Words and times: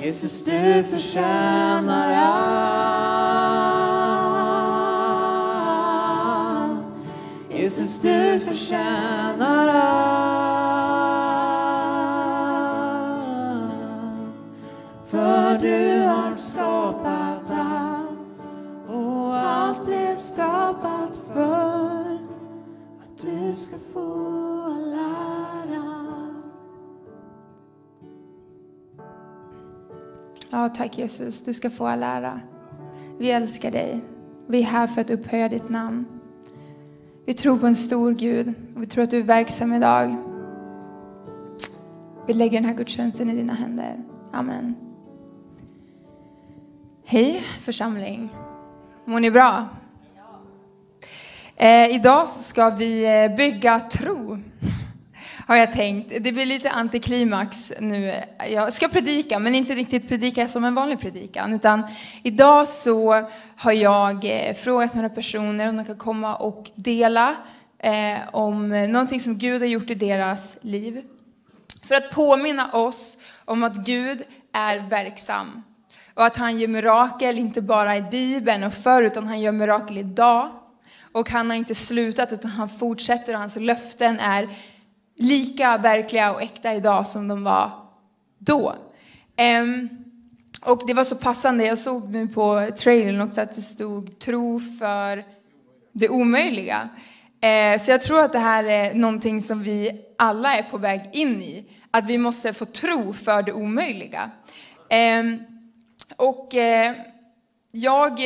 Jesus, 0.00 0.44
du 0.44 0.84
förtjänar 0.90 2.12
allt. 2.12 2.38
Jesus, 7.50 8.02
du 8.02 8.40
förtjänar 8.40 9.68
allt. 9.68 10.08
För 15.10 15.58
du 15.58 15.97
Ja, 30.68 30.74
tack 30.74 30.98
Jesus, 30.98 31.44
du 31.44 31.54
ska 31.54 31.70
få 31.70 31.86
all 31.86 32.02
ära. 32.02 32.40
Vi 33.18 33.30
älskar 33.30 33.70
dig. 33.70 34.00
Vi 34.46 34.58
är 34.58 34.62
här 34.62 34.86
för 34.86 35.00
att 35.00 35.10
upphöja 35.10 35.48
ditt 35.48 35.68
namn. 35.68 36.06
Vi 37.26 37.34
tror 37.34 37.58
på 37.58 37.66
en 37.66 37.76
stor 37.76 38.12
Gud 38.12 38.54
och 38.76 38.82
vi 38.82 38.86
tror 38.86 39.04
att 39.04 39.10
du 39.10 39.18
är 39.18 39.22
verksam 39.22 39.72
idag. 39.72 40.16
Vi 42.26 42.34
lägger 42.34 42.60
den 42.60 42.68
här 42.68 42.74
gudstjänsten 42.76 43.30
i 43.30 43.34
dina 43.34 43.52
händer. 43.52 44.04
Amen. 44.32 44.74
Hej 47.04 47.42
församling. 47.60 48.28
Mår 49.04 49.20
ni 49.20 49.30
bra? 49.30 49.66
Eh, 51.56 51.94
idag 51.94 52.28
ska 52.28 52.70
vi 52.70 53.22
eh, 53.24 53.36
bygga 53.36 53.80
tro. 53.80 54.38
Har 55.48 55.56
jag 55.56 55.72
tänkt. 55.72 56.12
Det 56.20 56.32
blir 56.32 56.46
lite 56.46 56.70
antiklimax 56.70 57.72
nu. 57.80 58.14
Jag 58.48 58.72
ska 58.72 58.88
predika, 58.88 59.38
men 59.38 59.54
inte 59.54 59.74
riktigt 59.74 60.08
predika 60.08 60.48
som 60.48 60.64
en 60.64 60.74
vanlig 60.74 61.00
predikan. 61.00 61.52
Utan 61.52 61.82
idag 62.22 62.68
så 62.68 63.28
har 63.56 63.72
jag 63.72 64.24
eh, 64.24 64.54
frågat 64.54 64.94
några 64.94 65.08
personer 65.08 65.68
om 65.68 65.76
de 65.76 65.84
kan 65.84 65.96
komma 65.96 66.36
och 66.36 66.70
dela 66.74 67.36
eh, 67.78 68.18
om 68.32 68.68
någonting 68.68 69.20
som 69.20 69.38
Gud 69.38 69.62
har 69.62 69.68
gjort 69.68 69.90
i 69.90 69.94
deras 69.94 70.64
liv. 70.64 71.02
För 71.88 71.94
att 71.94 72.10
påminna 72.10 72.72
oss 72.72 73.18
om 73.44 73.62
att 73.62 73.76
Gud 73.76 74.22
är 74.52 74.78
verksam. 74.78 75.62
Och 76.14 76.24
att 76.24 76.36
han 76.36 76.58
gör 76.58 76.68
mirakel, 76.68 77.38
inte 77.38 77.62
bara 77.62 77.96
i 77.96 78.02
Bibeln 78.02 78.64
och 78.64 78.74
förr, 78.74 79.02
utan 79.02 79.26
han 79.26 79.40
gör 79.40 79.52
mirakel 79.52 79.98
idag. 79.98 80.50
Och 81.12 81.30
han 81.30 81.50
har 81.50 81.56
inte 81.56 81.74
slutat, 81.74 82.32
utan 82.32 82.50
han 82.50 82.68
fortsätter 82.68 83.32
och 83.34 83.40
hans 83.40 83.56
löften 83.56 84.20
är 84.20 84.48
lika 85.18 85.78
verkliga 85.78 86.32
och 86.32 86.42
äkta 86.42 86.74
idag 86.74 87.06
som 87.06 87.28
de 87.28 87.44
var 87.44 87.70
då. 88.38 88.74
Och 90.66 90.82
det 90.86 90.94
var 90.94 91.04
så 91.04 91.16
passande, 91.16 91.64
jag 91.66 91.78
såg 91.78 92.10
nu 92.10 92.28
på 92.28 92.68
trailern 92.76 93.20
också 93.20 93.40
att 93.40 93.54
det 93.54 93.62
stod 93.62 94.18
tro 94.18 94.60
för 94.60 95.24
det 95.92 96.08
omöjliga. 96.08 96.88
Eh, 97.40 97.78
så 97.78 97.90
jag 97.90 98.02
tror 98.02 98.22
att 98.22 98.32
det 98.32 98.38
här 98.38 98.64
är 98.64 98.94
någonting 98.94 99.42
som 99.42 99.62
vi 99.62 100.04
alla 100.18 100.56
är 100.56 100.62
på 100.62 100.78
väg 100.78 101.10
in 101.12 101.42
i. 101.42 101.64
Att 101.90 102.06
vi 102.06 102.18
måste 102.18 102.52
få 102.52 102.64
tro 102.64 103.12
för 103.12 103.42
det 103.42 103.52
omöjliga. 103.52 104.30
Och 106.16 106.54
eh, 106.54 106.94
jag 107.72 108.20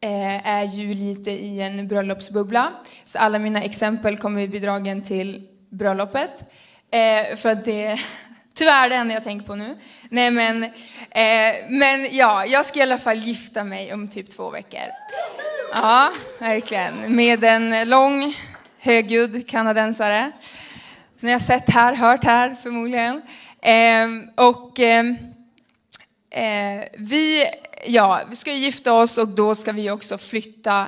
eh, 0.00 0.48
är 0.48 0.64
ju 0.64 0.94
lite 0.94 1.30
i 1.30 1.60
en 1.60 1.88
bröllopsbubbla. 1.88 2.72
Så 3.04 3.18
alla 3.18 3.38
mina 3.38 3.62
exempel 3.62 4.16
kommer 4.16 4.46
bli 4.46 4.58
dragen 4.58 5.02
till 5.02 5.48
bröllopet. 5.72 6.52
Eh, 6.90 7.36
för 7.36 7.48
att 7.48 7.64
det 7.64 7.84
är 7.84 8.00
tyvärr 8.54 8.88
det 8.88 8.96
enda 8.96 9.14
jag 9.14 9.24
tänker 9.24 9.46
på 9.46 9.54
nu. 9.54 9.76
Nej 10.08 10.30
men, 10.30 10.62
eh, 11.10 11.54
men 11.68 12.08
ja, 12.10 12.46
jag 12.46 12.66
ska 12.66 12.78
i 12.78 12.82
alla 12.82 12.98
fall 12.98 13.18
gifta 13.18 13.64
mig 13.64 13.92
om 13.92 14.08
typ 14.08 14.30
två 14.30 14.50
veckor. 14.50 14.80
Ja, 15.74 16.12
verkligen. 16.38 17.16
Med 17.16 17.44
en 17.44 17.88
lång, 17.88 18.34
högljudd 18.78 19.48
kanadensare. 19.48 20.32
Som 21.16 21.26
ni 21.26 21.32
har 21.32 21.40
sett 21.40 21.70
här, 21.70 21.94
hört 21.94 22.24
här 22.24 22.56
förmodligen. 22.62 23.22
Eh, 23.62 24.08
och 24.46 24.80
ehm, 24.80 25.16
eh, 26.30 26.84
vi, 26.98 27.44
ja, 27.86 28.20
vi 28.30 28.36
ska 28.36 28.52
gifta 28.52 28.92
oss 28.92 29.18
och 29.18 29.28
då 29.28 29.54
ska 29.54 29.72
vi 29.72 29.90
också 29.90 30.18
flytta 30.18 30.86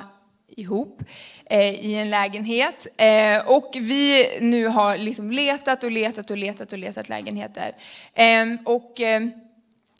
ihop 0.57 1.01
eh, 1.01 1.05
Eh, 1.49 1.85
i 1.85 1.95
en 1.95 2.09
lägenhet. 2.09 2.87
Eh, 2.97 3.47
och 3.47 3.71
vi 3.79 4.27
nu 4.41 4.67
har 4.67 4.97
liksom 4.97 5.31
letat 5.31 5.83
och 5.83 5.91
letat 5.91 6.31
och 6.31 6.37
letat 6.37 6.71
och 6.71 6.77
letat 6.77 7.09
lägenheter. 7.09 7.71
Ehm, 8.13 8.57
och 8.65 8.99
ehm, 8.99 9.31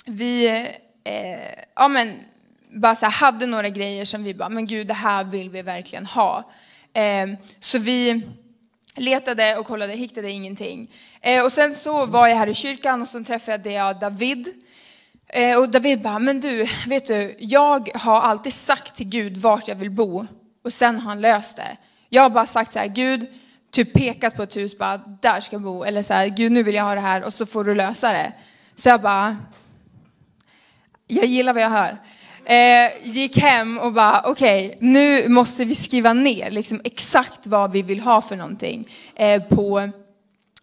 vi 0.05 0.47
eh, 1.03 1.63
ja, 1.75 1.87
men, 1.87 2.13
bara 2.69 2.95
så 2.95 3.05
här, 3.05 3.11
hade 3.11 3.45
några 3.45 3.69
grejer 3.69 4.05
som 4.05 4.23
vi 4.23 4.33
bara, 4.33 4.49
men 4.49 4.67
gud 4.67 4.87
det 4.87 4.93
här 4.93 5.23
vill 5.23 5.49
vi 5.49 5.61
verkligen 5.61 6.05
ha. 6.05 6.51
Ehm, 6.93 7.37
så 7.59 7.79
vi 7.79 8.21
letade 8.95 9.57
och 9.57 9.65
kollade, 9.65 9.93
hittade 9.93 10.31
ingenting. 10.31 10.91
och 11.43 11.51
sen 11.51 11.75
så 11.75 12.05
var 12.05 12.27
jag 12.27 12.35
här 12.35 12.47
i 12.47 12.53
kyrkan 12.53 13.01
och 13.01 13.07
så 13.07 13.23
träffade 13.23 13.71
jag 13.71 13.99
David. 13.99 14.47
Och 15.57 15.69
David 15.69 16.01
bara, 16.01 16.19
men 16.19 16.39
du, 16.39 16.67
vet 16.87 17.05
du, 17.05 17.35
jag 17.39 17.89
har 17.93 18.21
alltid 18.21 18.53
sagt 18.53 18.95
till 18.95 19.09
Gud 19.09 19.37
vart 19.37 19.67
jag 19.67 19.75
vill 19.75 19.91
bo 19.91 20.27
och 20.65 20.73
sen 20.73 20.99
har 20.99 21.09
han 21.09 21.21
löst 21.21 21.55
det. 21.55 21.77
Jag 22.09 22.21
har 22.21 22.29
bara 22.29 22.45
sagt 22.45 22.73
så 22.73 22.79
här, 22.79 22.87
Gud, 22.87 23.27
typ 23.71 23.93
pekat 23.93 24.35
på 24.35 24.43
ett 24.43 24.55
hus, 24.55 24.77
bara 24.77 24.97
där 24.97 25.41
ska 25.41 25.55
jag 25.55 25.61
bo. 25.61 25.83
Eller 25.83 26.01
så 26.01 26.13
här, 26.13 26.27
Gud 26.27 26.51
nu 26.51 26.63
vill 26.63 26.75
jag 26.75 26.83
ha 26.83 26.95
det 26.95 27.01
här 27.01 27.23
och 27.23 27.33
så 27.33 27.45
får 27.45 27.63
du 27.63 27.75
lösa 27.75 28.11
det. 28.11 28.33
Så 28.75 28.89
jag 28.89 29.01
bara, 29.01 29.37
jag 31.07 31.25
gillar 31.25 31.53
vad 31.53 31.63
jag 31.63 31.69
hör. 31.69 31.97
Eh, 32.45 32.91
gick 33.03 33.37
hem 33.37 33.77
och 33.77 33.93
bara, 33.93 34.21
okej, 34.25 34.67
okay, 34.67 34.77
nu 34.79 35.29
måste 35.29 35.65
vi 35.65 35.75
skriva 35.75 36.13
ner 36.13 36.51
liksom 36.51 36.81
exakt 36.83 37.47
vad 37.47 37.71
vi 37.71 37.81
vill 37.81 37.99
ha 37.99 38.21
för 38.21 38.35
någonting. 38.35 38.89
Eh, 39.15 39.43
på 39.43 39.89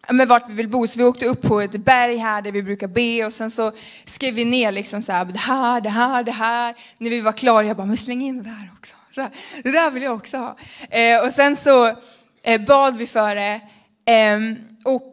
men 0.09 0.27
vart 0.27 0.49
vi 0.49 0.53
vill 0.53 0.69
bo. 0.69 0.87
Så 0.87 0.99
vi 0.99 1.05
åkte 1.05 1.25
upp 1.25 1.41
på 1.41 1.61
ett 1.61 1.71
berg 1.71 2.17
här 2.17 2.41
där 2.41 2.51
vi 2.51 2.63
brukar 2.63 2.87
be 2.87 3.25
och 3.25 3.33
sen 3.33 3.51
så 3.51 3.71
skrev 4.05 4.33
vi 4.33 4.45
ner 4.45 4.71
liksom 4.71 5.01
så 5.01 5.11
här, 5.11 5.25
det 5.25 5.39
här, 5.39 5.81
det 5.81 5.89
här, 5.89 6.23
det 6.23 6.31
här. 6.31 6.75
När 6.97 7.09
vi 7.09 7.21
var 7.21 7.31
klara, 7.31 7.65
jag 7.65 7.77
bara, 7.77 7.87
men 7.87 7.97
släng 7.97 8.21
in 8.21 8.43
det 8.43 8.49
här 8.49 8.71
också. 8.77 8.93
Det 9.63 9.71
där 9.71 9.91
vill 9.91 10.03
jag 10.03 10.15
också 10.15 10.37
ha. 10.37 10.55
Eh, 10.89 11.25
och 11.25 11.33
sen 11.33 11.55
så 11.55 11.95
eh, 12.43 12.61
bad 12.61 12.97
vi 12.97 13.07
för 13.07 13.35
det. 13.35 13.61
Eh, 14.05 14.39
och 14.83 15.11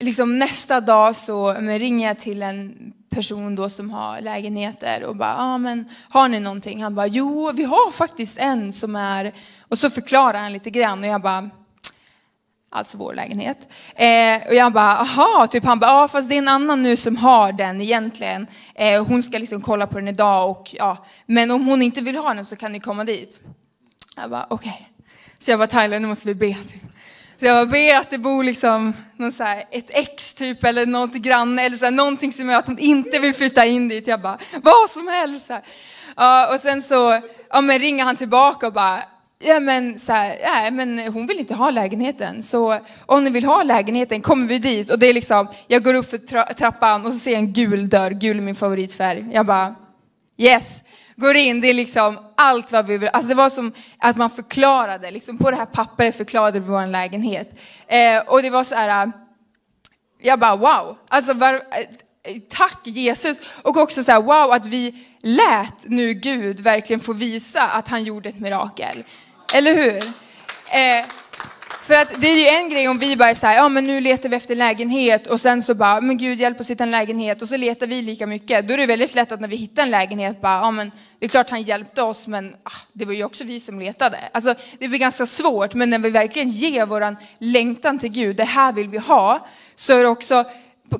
liksom 0.00 0.38
nästa 0.38 0.80
dag 0.80 1.16
så 1.16 1.52
ringer 1.52 2.08
jag 2.08 2.18
till 2.18 2.42
en 2.42 2.92
person 3.10 3.54
då 3.54 3.68
som 3.68 3.90
har 3.90 4.20
lägenheter 4.20 5.04
och 5.04 5.16
bara, 5.16 5.36
ah, 5.36 5.58
men 5.58 5.88
har 6.08 6.28
ni 6.28 6.40
någonting? 6.40 6.82
Han 6.82 6.94
bara, 6.94 7.06
jo 7.06 7.52
vi 7.54 7.64
har 7.64 7.90
faktiskt 7.92 8.38
en 8.38 8.72
som 8.72 8.96
är, 8.96 9.32
och 9.68 9.78
så 9.78 9.90
förklarar 9.90 10.38
han 10.38 10.52
lite 10.52 10.70
grann 10.70 10.98
och 10.98 11.06
jag 11.06 11.20
bara, 11.20 11.50
alltså 12.74 12.96
vår 12.96 13.14
lägenhet. 13.14 13.68
Eh, 13.94 14.48
och 14.48 14.54
jag 14.54 14.72
bara, 14.72 14.96
aha, 14.96 15.46
typ 15.46 15.64
han 15.64 15.78
bara, 15.78 15.90
ja 15.90 16.08
fast 16.08 16.28
det 16.28 16.34
är 16.34 16.38
en 16.38 16.48
annan 16.48 16.82
nu 16.82 16.96
som 16.96 17.16
har 17.16 17.52
den 17.52 17.80
egentligen. 17.80 18.46
Eh, 18.74 19.04
hon 19.04 19.22
ska 19.22 19.38
liksom 19.38 19.60
kolla 19.60 19.86
på 19.86 19.98
den 19.98 20.08
idag 20.08 20.50
och 20.50 20.70
ja, 20.72 21.04
men 21.26 21.50
om 21.50 21.66
hon 21.66 21.82
inte 21.82 22.00
vill 22.00 22.16
ha 22.16 22.34
den 22.34 22.44
så 22.44 22.56
kan 22.56 22.72
ni 22.72 22.80
komma 22.80 23.04
dit. 23.04 23.40
Jag 24.16 24.30
bara, 24.30 24.46
okej. 24.50 24.68
Okay. 24.70 25.06
Så 25.38 25.50
jag 25.50 25.58
bara, 25.58 25.66
Tyler 25.66 26.00
nu 26.00 26.08
måste 26.08 26.26
vi 26.26 26.34
be. 26.34 26.54
Typ. 26.54 26.82
Så 27.40 27.46
jag 27.46 27.68
bara, 27.68 27.72
be 27.72 27.98
att 27.98 28.10
det 28.10 28.18
bor 28.18 28.44
liksom 28.44 28.92
någon 29.16 29.32
så 29.32 29.42
här, 29.42 29.64
ett 29.70 29.90
ex 29.90 30.34
typ 30.34 30.64
eller 30.64 30.86
något 30.86 31.14
granne 31.14 31.62
eller 31.62 31.76
så 31.76 31.84
här, 31.84 31.92
någonting 31.92 32.32
som 32.32 32.48
gör 32.48 32.58
att 32.58 32.66
hon 32.66 32.78
inte 32.78 33.18
vill 33.18 33.34
flytta 33.34 33.66
in 33.66 33.88
dit. 33.88 34.06
Jag 34.06 34.20
bara, 34.20 34.38
vad 34.62 34.90
som 34.90 35.08
helst. 35.08 35.50
Ja, 36.16 36.54
och 36.54 36.60
sen 36.60 36.82
så 36.82 37.20
ja, 37.50 37.60
men 37.60 37.78
ringer 37.78 38.04
han 38.04 38.16
tillbaka 38.16 38.66
och 38.66 38.72
bara, 38.72 39.02
Ja 39.46 39.60
men, 39.60 39.98
så 39.98 40.12
här, 40.12 40.36
ja, 40.42 40.70
men 40.70 40.98
hon 40.98 41.26
vill 41.26 41.38
inte 41.38 41.54
ha 41.54 41.70
lägenheten. 41.70 42.42
Så 42.42 42.78
om 43.06 43.24
ni 43.24 43.30
vill 43.30 43.44
ha 43.44 43.62
lägenheten 43.62 44.22
kommer 44.22 44.46
vi 44.46 44.58
dit. 44.58 44.90
Och 44.90 44.98
det 44.98 45.06
är 45.06 45.14
liksom, 45.14 45.48
jag 45.66 45.84
går 45.84 45.94
upp 45.94 46.10
för 46.10 46.18
tra 46.18 46.44
trappan 46.44 47.06
och 47.06 47.12
så 47.12 47.18
ser 47.18 47.30
jag 47.30 47.38
en 47.38 47.52
gul 47.52 47.88
dörr. 47.88 48.10
Gul 48.10 48.36
är 48.36 48.40
min 48.40 48.54
favoritfärg. 48.54 49.26
Jag 49.32 49.46
bara, 49.46 49.74
yes. 50.36 50.84
Går 51.16 51.36
in, 51.36 51.60
det 51.60 51.68
är 51.68 51.74
liksom 51.74 52.18
allt 52.36 52.72
vad 52.72 52.86
vi 52.86 52.98
vill. 52.98 53.08
Alltså 53.12 53.28
det 53.28 53.34
var 53.34 53.50
som 53.50 53.72
att 53.98 54.16
man 54.16 54.30
förklarade, 54.30 55.10
liksom 55.10 55.38
på 55.38 55.50
det 55.50 55.56
här 55.56 55.66
pappret 55.66 56.16
förklarade 56.16 56.60
vi 56.60 56.66
vår 56.66 56.86
lägenhet. 56.86 57.58
Eh, 57.86 58.18
och 58.26 58.42
det 58.42 58.50
var 58.50 58.64
så 58.64 58.74
här, 58.74 59.06
eh, 59.06 59.12
jag 60.22 60.38
bara 60.38 60.56
wow. 60.56 60.96
Alltså 61.08 61.32
var, 61.32 61.54
eh, 61.54 62.40
tack 62.48 62.80
Jesus. 62.84 63.40
Och 63.62 63.76
också 63.76 64.04
så 64.04 64.12
här, 64.12 64.22
wow 64.22 64.52
att 64.52 64.66
vi 64.66 65.06
lät 65.22 65.84
nu 65.84 66.12
Gud 66.12 66.60
verkligen 66.60 67.00
få 67.00 67.12
visa 67.12 67.62
att 67.62 67.88
han 67.88 68.04
gjorde 68.04 68.28
ett 68.28 68.40
mirakel. 68.40 69.04
Eller 69.52 69.74
hur? 69.74 69.96
Eh, 69.96 71.06
för 71.82 71.94
att 71.94 72.20
det 72.20 72.26
är 72.26 72.38
ju 72.38 72.46
en 72.46 72.68
grej 72.68 72.88
om 72.88 72.98
vi 72.98 73.16
bara 73.16 73.34
säger, 73.34 73.56
ja 73.56 73.68
men 73.68 73.86
nu 73.86 74.00
letar 74.00 74.28
vi 74.28 74.36
efter 74.36 74.54
lägenhet 74.54 75.26
och 75.26 75.40
sen 75.40 75.62
så 75.62 75.74
bara, 75.74 76.00
men 76.00 76.18
gud 76.18 76.40
hjälp 76.40 76.60
oss 76.60 76.70
hitta 76.70 76.84
en 76.84 76.90
lägenhet 76.90 77.42
och 77.42 77.48
så 77.48 77.56
letar 77.56 77.86
vi 77.86 78.02
lika 78.02 78.26
mycket. 78.26 78.68
Då 78.68 78.74
är 78.74 78.78
det 78.78 78.86
väldigt 78.86 79.14
lätt 79.14 79.32
att 79.32 79.40
när 79.40 79.48
vi 79.48 79.56
hittar 79.56 79.82
en 79.82 79.90
lägenhet 79.90 80.40
bara, 80.40 80.52
ja 80.52 80.70
men 80.70 80.90
det 81.18 81.26
är 81.26 81.28
klart 81.28 81.50
han 81.50 81.62
hjälpte 81.62 82.02
oss 82.02 82.26
men 82.26 82.56
ah, 82.62 82.70
det 82.92 83.04
var 83.04 83.12
ju 83.12 83.24
också 83.24 83.44
vi 83.44 83.60
som 83.60 83.80
letade. 83.80 84.18
Alltså 84.32 84.54
det 84.78 84.88
blir 84.88 84.98
ganska 84.98 85.26
svårt 85.26 85.74
men 85.74 85.90
när 85.90 85.98
vi 85.98 86.10
verkligen 86.10 86.48
ger 86.48 86.86
våran 86.86 87.16
längtan 87.38 87.98
till 87.98 88.10
Gud, 88.10 88.36
det 88.36 88.44
här 88.44 88.72
vill 88.72 88.88
vi 88.88 88.98
ha, 88.98 89.46
så 89.76 89.92
är 89.92 90.02
det 90.02 90.08
också 90.08 90.44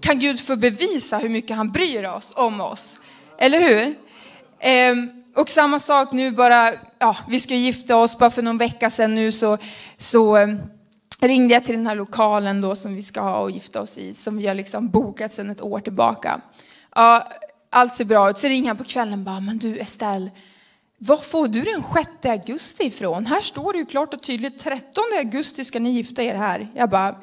kan 0.03 0.19
Gud 0.19 0.41
få 0.41 0.57
bevisa 0.57 1.19
hur 1.19 1.29
mycket 1.29 1.57
han 1.57 1.73
bryr 1.73 2.05
oss 2.05 2.33
om 2.37 2.61
oss. 2.61 2.99
Eller 3.39 3.61
hur? 3.61 3.95
Eh, 4.59 5.24
och 5.35 5.51
samma 5.51 5.79
sak 5.79 6.13
nu 6.13 6.31
bara, 6.31 6.71
ja, 6.99 7.17
vi 7.29 7.41
ska 7.41 7.55
gifta 7.55 7.97
oss, 7.97 8.19
bara 8.19 8.31
för 8.31 8.43
någon 8.43 8.59
vecka 8.59 8.91
sedan 8.91 9.15
nu 9.15 9.33
så, 9.33 9.59
så 9.97 10.37
eh, 10.37 10.49
ringde 11.21 11.55
jag 11.55 11.65
till 11.65 11.77
den 11.77 11.87
här 11.87 11.95
lokalen 11.95 12.61
då 12.61 12.77
som 12.77 12.95
vi 12.95 13.03
ska 13.03 13.21
ha 13.21 13.39
och 13.39 13.51
gifta 13.51 13.81
oss 13.81 13.99
i, 13.99 14.15
som 14.15 14.37
vi 14.37 14.47
har 14.47 14.55
liksom 14.55 14.89
bokat 14.89 15.33
sedan 15.33 15.51
ett 15.51 15.63
år 15.63 15.81
tillbaka. 15.81 16.41
Ja, 16.95 17.29
allt 17.71 17.95
ser 17.95 18.05
bra 18.05 18.31
ut, 18.31 18.39
så 18.39 18.49
ringer 18.49 18.69
han 18.69 18.77
på 18.77 18.85
kvällen 18.85 19.19
och 19.19 19.25
bara, 19.25 19.41
men 19.41 19.59
du 19.59 19.79
Estelle, 19.79 20.31
var 20.99 21.17
får 21.17 21.49
du 21.49 21.61
den 21.61 21.83
6 21.95 22.09
augusti 22.23 22.85
ifrån? 22.85 23.27
Här 23.27 23.41
står 23.41 23.73
det 23.73 23.79
ju 23.79 23.87
klart 23.87 24.15
och 24.15 24.23
tydligt, 24.23 24.59
13 24.59 25.05
augusti 25.19 25.65
ska 25.65 25.79
ni 25.79 25.91
gifta 25.91 26.23
er 26.23 26.35
här. 26.35 26.69
Jag 26.75 26.91
bara, 26.91 27.15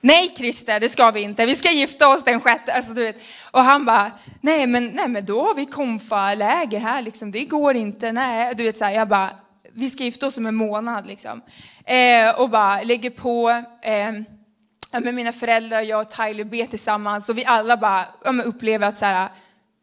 Nej 0.00 0.34
Christer, 0.36 0.80
det 0.80 0.88
ska 0.88 1.10
vi 1.10 1.20
inte. 1.20 1.46
Vi 1.46 1.54
ska 1.54 1.70
gifta 1.70 2.08
oss 2.08 2.24
den 2.24 2.40
sjätte. 2.40 2.72
Alltså, 2.72 2.94
du 2.94 3.04
vet. 3.04 3.16
Och 3.50 3.60
han 3.60 3.84
bara, 3.84 4.10
nej 4.40 4.66
men, 4.66 4.86
nej 4.86 5.08
men 5.08 5.24
då 5.24 5.42
har 5.42 5.54
vi 5.54 5.66
konfa-läger 5.66 6.80
här 6.80 7.02
liksom. 7.02 7.30
Det 7.30 7.44
går 7.44 7.76
inte. 7.76 8.12
Nej, 8.12 8.54
du 8.54 8.64
vet 8.64 8.76
så 8.76 8.84
här, 8.84 8.92
jag 8.92 9.08
bara, 9.08 9.30
vi 9.72 9.90
ska 9.90 10.04
gifta 10.04 10.26
oss 10.26 10.38
om 10.38 10.46
en 10.46 10.54
månad 10.54 11.06
liksom. 11.06 11.42
Eh, 11.84 12.40
och 12.40 12.50
bara 12.50 12.82
lägger 12.82 13.10
på. 13.10 13.62
Eh, 13.82 14.12
med 15.00 15.14
mina 15.14 15.32
föräldrar, 15.32 15.80
jag 15.80 16.00
och 16.00 16.08
Tyler 16.08 16.44
ber 16.44 16.66
tillsammans 16.66 17.28
och 17.28 17.38
vi 17.38 17.44
alla 17.44 17.76
bara 17.76 18.04
ja, 18.24 18.32
upplever 18.44 18.88
att 18.88 18.96
så 18.96 19.04
här, 19.04 19.28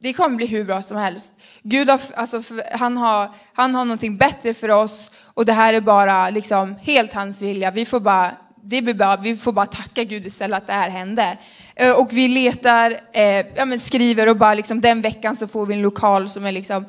det 0.02 0.14
kommer 0.14 0.36
bli 0.36 0.46
hur 0.46 0.64
bra 0.64 0.82
som 0.82 0.98
helst. 0.98 1.34
Gud 1.64 1.90
har, 1.90 2.02
alltså, 2.16 2.44
han, 2.72 2.98
har, 2.98 3.32
han 3.54 3.76
har 3.76 3.86
någonting 3.86 4.18
bättre 4.18 4.54
för 4.54 4.70
oss 4.70 5.12
och 5.34 5.46
det 5.46 5.54
här 5.54 5.74
är 5.74 5.82
bara 5.82 6.30
liksom, 6.30 6.76
helt 6.76 7.14
hans 7.14 7.42
vilja. 7.42 7.72
Vi 7.72 7.86
får 7.86 8.00
bara 8.00 8.36
det 8.68 8.82
blir 8.82 8.94
bara, 8.94 9.18
vi 9.18 9.36
får 9.36 9.52
bara 9.52 9.66
tacka 9.66 10.04
Gud 10.04 10.26
istället 10.26 10.58
att 10.58 10.68
det 10.68 10.74
här 10.74 10.90
hände. 10.90 11.38
Eh, 11.76 11.92
och 11.92 12.10
vi 12.12 12.28
letar, 12.28 13.00
eh, 13.14 13.46
ja, 13.56 13.66
men 13.66 13.80
skriver 13.80 14.30
och 14.30 14.38
bara 14.38 14.54
liksom, 14.54 14.82
den 14.82 15.02
veckan 15.02 15.36
så 15.36 15.48
får 15.48 15.66
vi 15.66 15.74
en 15.74 15.82
lokal 15.82 16.30
som 16.30 16.46
är 16.46 16.52
liksom 16.52 16.86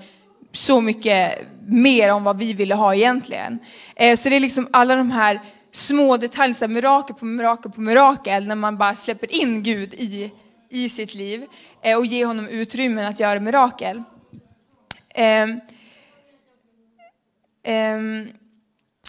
så 0.53 0.81
mycket 0.81 1.39
mer 1.67 2.13
om 2.13 2.25
vad 2.25 2.39
vi 2.39 2.53
ville 2.53 2.75
ha 2.75 2.95
egentligen. 2.95 3.59
Eh, 3.97 4.17
så 4.17 4.29
det 4.29 4.37
är 4.37 4.41
liksom 4.41 4.69
alla 4.71 4.97
de 4.97 5.11
här 5.11 5.41
små 5.73 6.17
detaljerna, 6.17 6.75
mirakel 6.75 7.17
på 7.17 7.25
mirakel 7.25 7.73
på 7.73 7.81
mirakel, 7.81 8.47
när 8.47 8.55
man 8.55 8.77
bara 8.77 8.95
släpper 8.95 9.35
in 9.35 9.63
Gud 9.63 9.95
i, 9.95 10.33
i 10.71 10.89
sitt 10.89 11.15
liv 11.15 11.45
eh, 11.83 11.99
och 11.99 12.07
ger 12.07 12.27
honom 12.27 12.49
utrymme 12.49 13.05
att 13.05 13.21
göra 13.21 13.41
mirakel. 13.41 14.03
Ehm, 15.15 15.61
ehm, 17.63 18.29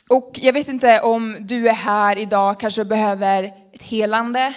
och 0.09 0.39
jag 0.42 0.54
vet 0.54 0.68
inte 0.68 1.00
om 1.00 1.36
du 1.39 1.69
är 1.69 1.74
här 1.74 2.18
idag, 2.18 2.59
kanske 2.59 2.86
behöver 2.86 3.44
ett 3.74 3.83
helande, 3.83 4.54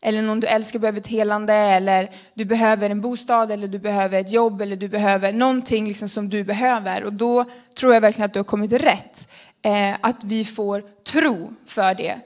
eller 0.00 0.22
någon 0.22 0.40
du 0.40 0.46
älskar 0.46 0.78
behöver 0.78 1.00
ett 1.00 1.06
helande, 1.06 1.54
eller 1.54 2.10
du 2.34 2.44
behöver 2.44 2.90
en 2.90 3.00
bostad, 3.00 3.52
eller 3.52 3.68
du 3.68 3.78
behöver 3.78 4.20
ett 4.20 4.32
jobb, 4.32 4.60
eller 4.60 4.76
du 4.76 4.88
behöver 4.88 5.32
någonting 5.32 5.88
liksom 5.88 6.08
som 6.08 6.28
du 6.28 6.44
behöver. 6.44 7.04
Och 7.04 7.12
då 7.12 7.44
tror 7.78 7.94
jag 7.94 8.00
verkligen 8.00 8.26
att 8.26 8.32
du 8.32 8.38
har 8.38 8.44
kommit 8.44 8.72
rätt. 8.72 9.28
Eh, 9.62 9.96
att 10.00 10.24
vi 10.24 10.44
får 10.44 10.82
tro 11.04 11.52
för 11.66 11.94
det. 11.94 12.20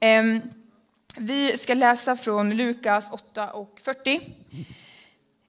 Eh, 0.00 0.22
vi 1.16 1.58
ska 1.58 1.74
läsa 1.74 2.16
från 2.16 2.56
Lukas 2.56 3.10
8 3.10 3.50
och 3.50 3.80
40. 3.84 4.20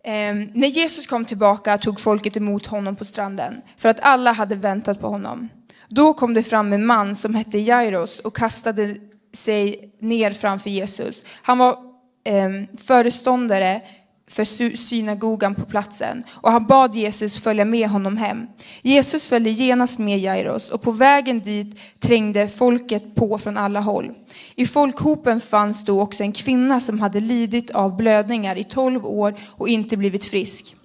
Eh, 0.04 0.34
när 0.54 0.68
Jesus 0.68 1.08
kom 1.08 1.26
tillbaka 1.26 1.78
tog 1.78 2.00
folket 2.00 2.38
emot 2.38 2.66
honom 2.66 2.96
på 2.96 3.06
stranden, 3.06 3.62
för 3.78 3.90
att 3.90 4.00
alla 4.00 4.32
hade 4.32 4.56
väntat 4.56 5.00
på 5.00 5.08
honom. 5.08 5.50
Då 5.90 6.14
kom 6.14 6.34
det 6.34 6.44
fram 6.44 6.74
en 6.74 6.86
man 6.86 7.16
som 7.16 7.36
hette 7.36 7.58
Jairus 7.58 8.20
och 8.20 8.36
kastade 8.36 8.96
sig 9.34 9.92
ner 10.00 10.32
framför 10.32 10.70
Jesus. 10.70 11.24
Han 11.42 11.58
var 11.58 11.78
eh, 12.24 12.78
föreståndare 12.78 13.82
för 14.28 14.76
synagogan 14.76 15.56
på 15.56 15.66
platsen 15.66 16.24
och 16.30 16.52
han 16.52 16.66
bad 16.66 16.96
Jesus 16.96 17.40
följa 17.40 17.66
med 17.66 17.90
honom 17.90 18.18
hem. 18.18 18.48
Jesus 18.82 19.30
följde 19.30 19.50
genast 19.50 20.00
med 20.00 20.20
Jairus 20.20 20.70
och 20.70 20.82
på 20.82 20.92
vägen 20.92 21.40
dit 21.40 21.80
trängde 22.00 22.48
folket 22.48 23.16
på 23.16 23.38
från 23.38 23.58
alla 23.58 23.80
håll. 23.80 24.12
I 24.56 24.68
folkhopen 24.68 25.42
fanns 25.42 25.86
då 25.86 26.02
också 26.02 26.24
en 26.24 26.32
kvinna 26.32 26.80
som 26.80 27.00
hade 27.00 27.20
lidit 27.20 27.72
av 27.72 27.98
blödningar 27.98 28.56
i 28.56 28.64
tolv 28.64 29.06
år 29.06 29.36
och 29.48 29.70
inte 29.70 29.98
blivit 29.98 30.26
frisk. 30.26 30.76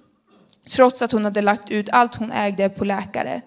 Trots 0.69 1.01
att 1.01 1.11
hon 1.11 1.25
hade 1.25 1.41
lagt 1.41 1.69
ut 1.69 1.89
allt 1.89 2.15
hon 2.15 2.31
ägde 2.31 2.69
på 2.69 2.85
läkare. 2.85 3.41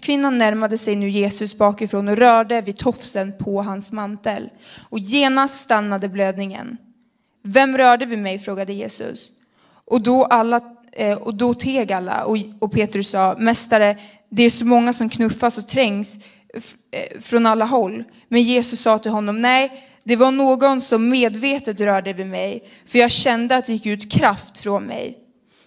Kvinnan 0.00 0.38
närmade 0.38 0.78
sig 0.78 0.96
nu 0.96 1.10
Jesus 1.10 1.58
bakifrån 1.58 2.08
och 2.08 2.16
rörde 2.16 2.60
vid 2.60 2.78
tofsen 2.78 3.32
på 3.38 3.62
hans 3.62 3.92
mantel. 3.92 4.50
Och 4.88 4.98
genast 4.98 5.60
stannade 5.60 6.08
blödningen. 6.08 6.76
Vem 7.42 7.78
rörde 7.78 8.06
vid 8.06 8.18
mig? 8.18 8.38
frågade 8.38 8.72
Jesus. 8.72 9.30
Och 9.84 10.00
då, 10.00 10.24
alla, 10.24 10.60
eh, 10.92 11.18
och 11.18 11.34
då 11.34 11.54
teg 11.54 11.92
alla 11.92 12.24
och 12.58 12.72
Petrus 12.72 13.10
sa, 13.10 13.36
Mästare, 13.38 13.96
det 14.28 14.42
är 14.42 14.50
så 14.50 14.64
många 14.64 14.92
som 14.92 15.08
knuffas 15.08 15.58
och 15.58 15.68
trängs 15.68 16.16
eh, 16.90 17.20
från 17.20 17.46
alla 17.46 17.64
håll. 17.64 18.04
Men 18.28 18.42
Jesus 18.42 18.80
sa 18.80 18.98
till 18.98 19.10
honom, 19.10 19.42
nej, 19.42 19.82
det 20.04 20.16
var 20.16 20.30
någon 20.30 20.80
som 20.80 21.08
medvetet 21.08 21.80
rörde 21.80 22.12
vid 22.12 22.26
mig, 22.26 22.68
för 22.86 22.98
jag 22.98 23.10
kände 23.10 23.56
att 23.56 23.66
det 23.66 23.72
gick 23.72 23.86
ut 23.86 24.12
kraft 24.12 24.58
från 24.58 24.84
mig. 24.84 25.18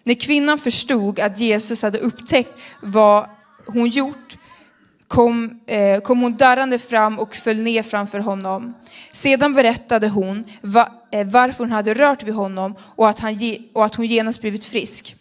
När 0.04 0.14
kvinnan 0.14 0.58
förstod 0.58 1.20
att 1.20 1.40
Jesus 1.40 1.82
hade 1.82 1.98
upptäckt 1.98 2.52
vad 2.82 3.30
hon 3.74 3.90
gjort 3.90 4.38
kom, 5.10 5.60
eh, 5.66 6.00
kom 6.00 6.22
hon 6.22 6.38
darrande 6.38 6.80
fram 6.80 7.20
och 7.20 7.36
föll 7.36 7.60
ner 7.60 7.84
framför 7.84 8.20
honom. 8.20 8.74
Sedan 9.12 9.54
berättade 9.54 10.08
hon 10.08 10.46
va, 10.62 10.92
eh, 11.12 11.28
varför 11.28 11.64
hon 11.64 11.72
hade 11.72 11.94
rört 11.94 12.24
vid 12.24 12.34
honom 12.34 12.76
och 12.82 13.10
att, 13.10 13.20
han 13.20 13.34
ge, 13.34 13.62
och 13.74 13.86
att 13.86 13.96
hon 13.96 14.06
genast 14.06 14.42
blivit 14.42 14.66
frisk. 14.66 15.16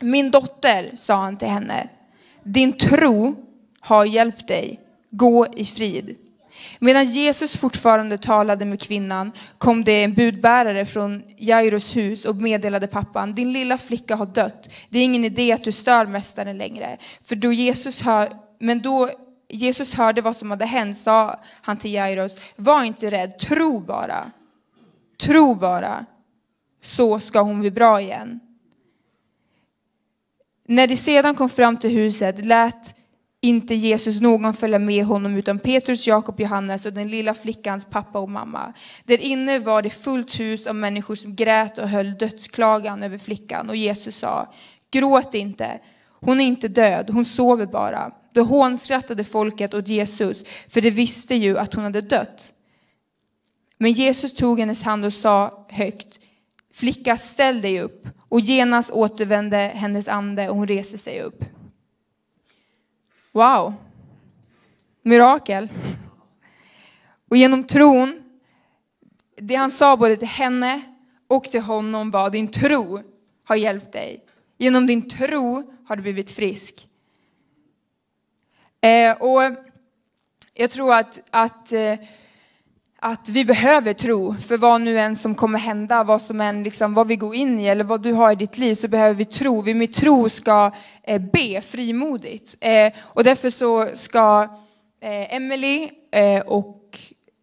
Min 0.00 0.30
dotter, 0.30 0.90
sa 0.94 1.14
han 1.14 1.36
till 1.36 1.48
henne, 1.48 1.88
din 2.42 2.72
tro 2.72 3.36
har 3.80 4.04
hjälpt 4.04 4.48
dig. 4.48 4.80
Gå 5.10 5.46
i 5.56 5.64
frid. 5.64 6.16
Medan 6.78 7.04
Jesus 7.04 7.56
fortfarande 7.56 8.18
talade 8.18 8.64
med 8.64 8.80
kvinnan 8.80 9.32
kom 9.58 9.84
det 9.84 10.04
en 10.04 10.14
budbärare 10.14 10.86
från 10.86 11.22
Jairus 11.36 11.96
hus 11.96 12.24
och 12.24 12.36
meddelade 12.36 12.86
pappan, 12.86 13.34
din 13.34 13.52
lilla 13.52 13.78
flicka 13.78 14.16
har 14.16 14.26
dött. 14.26 14.68
Det 14.88 14.98
är 14.98 15.04
ingen 15.04 15.24
idé 15.24 15.52
att 15.52 15.64
du 15.64 15.72
stör 15.72 16.06
mästaren 16.06 16.58
längre. 16.58 16.98
För 17.22 17.36
då 17.36 17.52
Jesus 17.52 18.02
hör, 18.02 18.32
men 18.60 18.82
då 18.82 19.10
Jesus 19.48 19.94
hörde 19.94 20.20
vad 20.20 20.36
som 20.36 20.50
hade 20.50 20.66
hänt 20.66 20.96
sa 20.96 21.40
han 21.62 21.76
till 21.76 21.92
Jairus, 21.92 22.38
var 22.56 22.84
inte 22.84 23.10
rädd, 23.10 23.38
tro 23.38 23.80
bara. 23.80 24.30
Tro 25.20 25.54
bara, 25.54 26.06
så 26.82 27.20
ska 27.20 27.40
hon 27.40 27.60
bli 27.60 27.70
bra 27.70 28.00
igen. 28.00 28.40
När 30.68 30.86
de 30.86 30.96
sedan 30.96 31.34
kom 31.34 31.48
fram 31.48 31.76
till 31.76 31.90
huset 31.90 32.44
lät 32.44 33.03
inte 33.44 33.74
Jesus 33.74 34.20
någon 34.20 34.54
följa 34.54 34.78
med 34.78 35.04
honom 35.04 35.36
utan 35.36 35.58
Petrus, 35.58 36.06
Jakob, 36.06 36.40
Johannes 36.40 36.86
och 36.86 36.92
den 36.92 37.08
lilla 37.08 37.34
flickans 37.34 37.84
pappa 37.84 38.18
och 38.18 38.30
mamma. 38.30 38.72
Där 39.04 39.18
inne 39.18 39.58
var 39.58 39.82
det 39.82 39.90
fullt 39.90 40.40
hus 40.40 40.66
av 40.66 40.74
människor 40.74 41.14
som 41.14 41.34
grät 41.34 41.78
och 41.78 41.88
höll 41.88 42.14
dödsklagan 42.18 43.02
över 43.02 43.18
flickan 43.18 43.68
och 43.68 43.76
Jesus 43.76 44.16
sa, 44.16 44.52
gråt 44.90 45.34
inte, 45.34 45.80
hon 46.20 46.40
är 46.40 46.44
inte 46.44 46.68
död, 46.68 47.10
hon 47.10 47.24
sover 47.24 47.66
bara. 47.66 48.12
Då 48.32 48.42
hånskrattade 48.42 49.24
folket 49.24 49.74
åt 49.74 49.88
Jesus, 49.88 50.44
för 50.68 50.80
de 50.80 50.90
visste 50.90 51.34
ju 51.34 51.58
att 51.58 51.74
hon 51.74 51.84
hade 51.84 52.00
dött. 52.00 52.52
Men 53.78 53.92
Jesus 53.92 54.34
tog 54.34 54.60
hennes 54.60 54.82
hand 54.82 55.04
och 55.04 55.12
sa 55.12 55.66
högt, 55.70 56.18
flicka 56.72 57.16
ställ 57.16 57.60
dig 57.60 57.80
upp. 57.80 58.08
Och 58.28 58.40
genast 58.40 58.90
återvände 58.90 59.56
hennes 59.74 60.08
ande 60.08 60.48
och 60.48 60.56
hon 60.56 60.68
reste 60.68 60.98
sig 60.98 61.20
upp. 61.20 61.44
Wow! 63.34 63.74
Mirakel. 65.02 65.68
Och 67.30 67.36
genom 67.36 67.64
tron, 67.64 68.22
det 69.36 69.54
han 69.54 69.70
sa 69.70 69.96
både 69.96 70.16
till 70.16 70.28
henne 70.28 70.82
och 71.28 71.44
till 71.44 71.60
honom 71.60 72.10
var 72.10 72.30
din 72.30 72.48
tro 72.48 73.00
har 73.44 73.56
hjälpt 73.56 73.92
dig. 73.92 74.24
Genom 74.58 74.86
din 74.86 75.08
tro 75.08 75.72
har 75.86 75.96
du 75.96 76.02
blivit 76.02 76.30
frisk. 76.30 76.88
Eh, 78.80 79.22
och 79.22 79.42
jag 80.54 80.70
tror 80.70 80.94
att, 80.94 81.20
att 81.30 81.72
eh, 81.72 81.94
att 83.06 83.28
vi 83.28 83.44
behöver 83.44 83.92
tro 83.92 84.34
för 84.34 84.56
vad 84.56 84.80
nu 84.80 84.98
än 84.98 85.16
som 85.16 85.34
kommer 85.34 85.58
hända, 85.58 86.04
vad 86.04 86.22
som 86.22 86.40
än 86.40 86.62
liksom, 86.62 86.94
vad 86.94 87.06
vi 87.06 87.16
går 87.16 87.34
in 87.34 87.60
i 87.60 87.66
eller 87.66 87.84
vad 87.84 88.02
du 88.02 88.12
har 88.12 88.32
i 88.32 88.34
ditt 88.34 88.58
liv 88.58 88.74
så 88.74 88.88
behöver 88.88 89.14
vi 89.14 89.24
tro. 89.24 89.62
Vi 89.62 89.74
med 89.74 89.92
tro 89.92 90.28
ska 90.28 90.70
eh, 91.02 91.22
be 91.32 91.60
frimodigt. 91.60 92.56
Eh, 92.60 92.92
och 93.00 93.24
därför 93.24 93.50
så 93.50 93.88
ska 93.94 94.42
eh, 95.00 95.34
Emily 95.34 95.88
eh, 96.12 96.40
och 96.40 96.98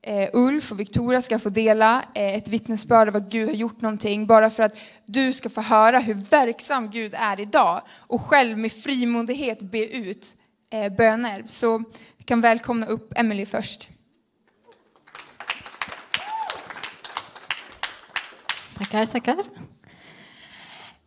eh, 0.08 0.30
Ulf 0.34 0.72
och 0.72 0.80
Victoria 0.80 1.22
ska 1.22 1.40
få 1.40 1.50
dela 1.50 2.04
eh, 2.14 2.36
ett 2.36 2.50
vittnesbörd 2.50 3.08
av 3.08 3.16
att 3.16 3.32
Gud 3.32 3.48
har 3.48 3.56
gjort 3.56 3.82
någonting 3.82 4.26
bara 4.26 4.50
för 4.50 4.64
att 4.64 4.78
du 5.06 5.34
ska 5.34 5.50
få 5.50 5.62
höra 5.62 6.00
hur 6.00 6.14
verksam 6.14 6.92
Gud 6.92 7.14
är 7.18 7.40
idag 7.40 7.82
och 7.98 8.22
själv 8.22 8.58
med 8.58 8.72
frimodighet 8.72 9.60
be 9.62 9.86
ut 9.86 10.36
eh, 10.70 10.94
böner. 10.94 11.44
Så 11.48 11.78
vi 12.18 12.24
kan 12.26 12.42
välkomna 12.42 12.86
upp 12.86 13.14
Emily 13.16 13.46
först. 13.46 13.90
Tackar, 18.82 19.06
tackar. 19.06 19.36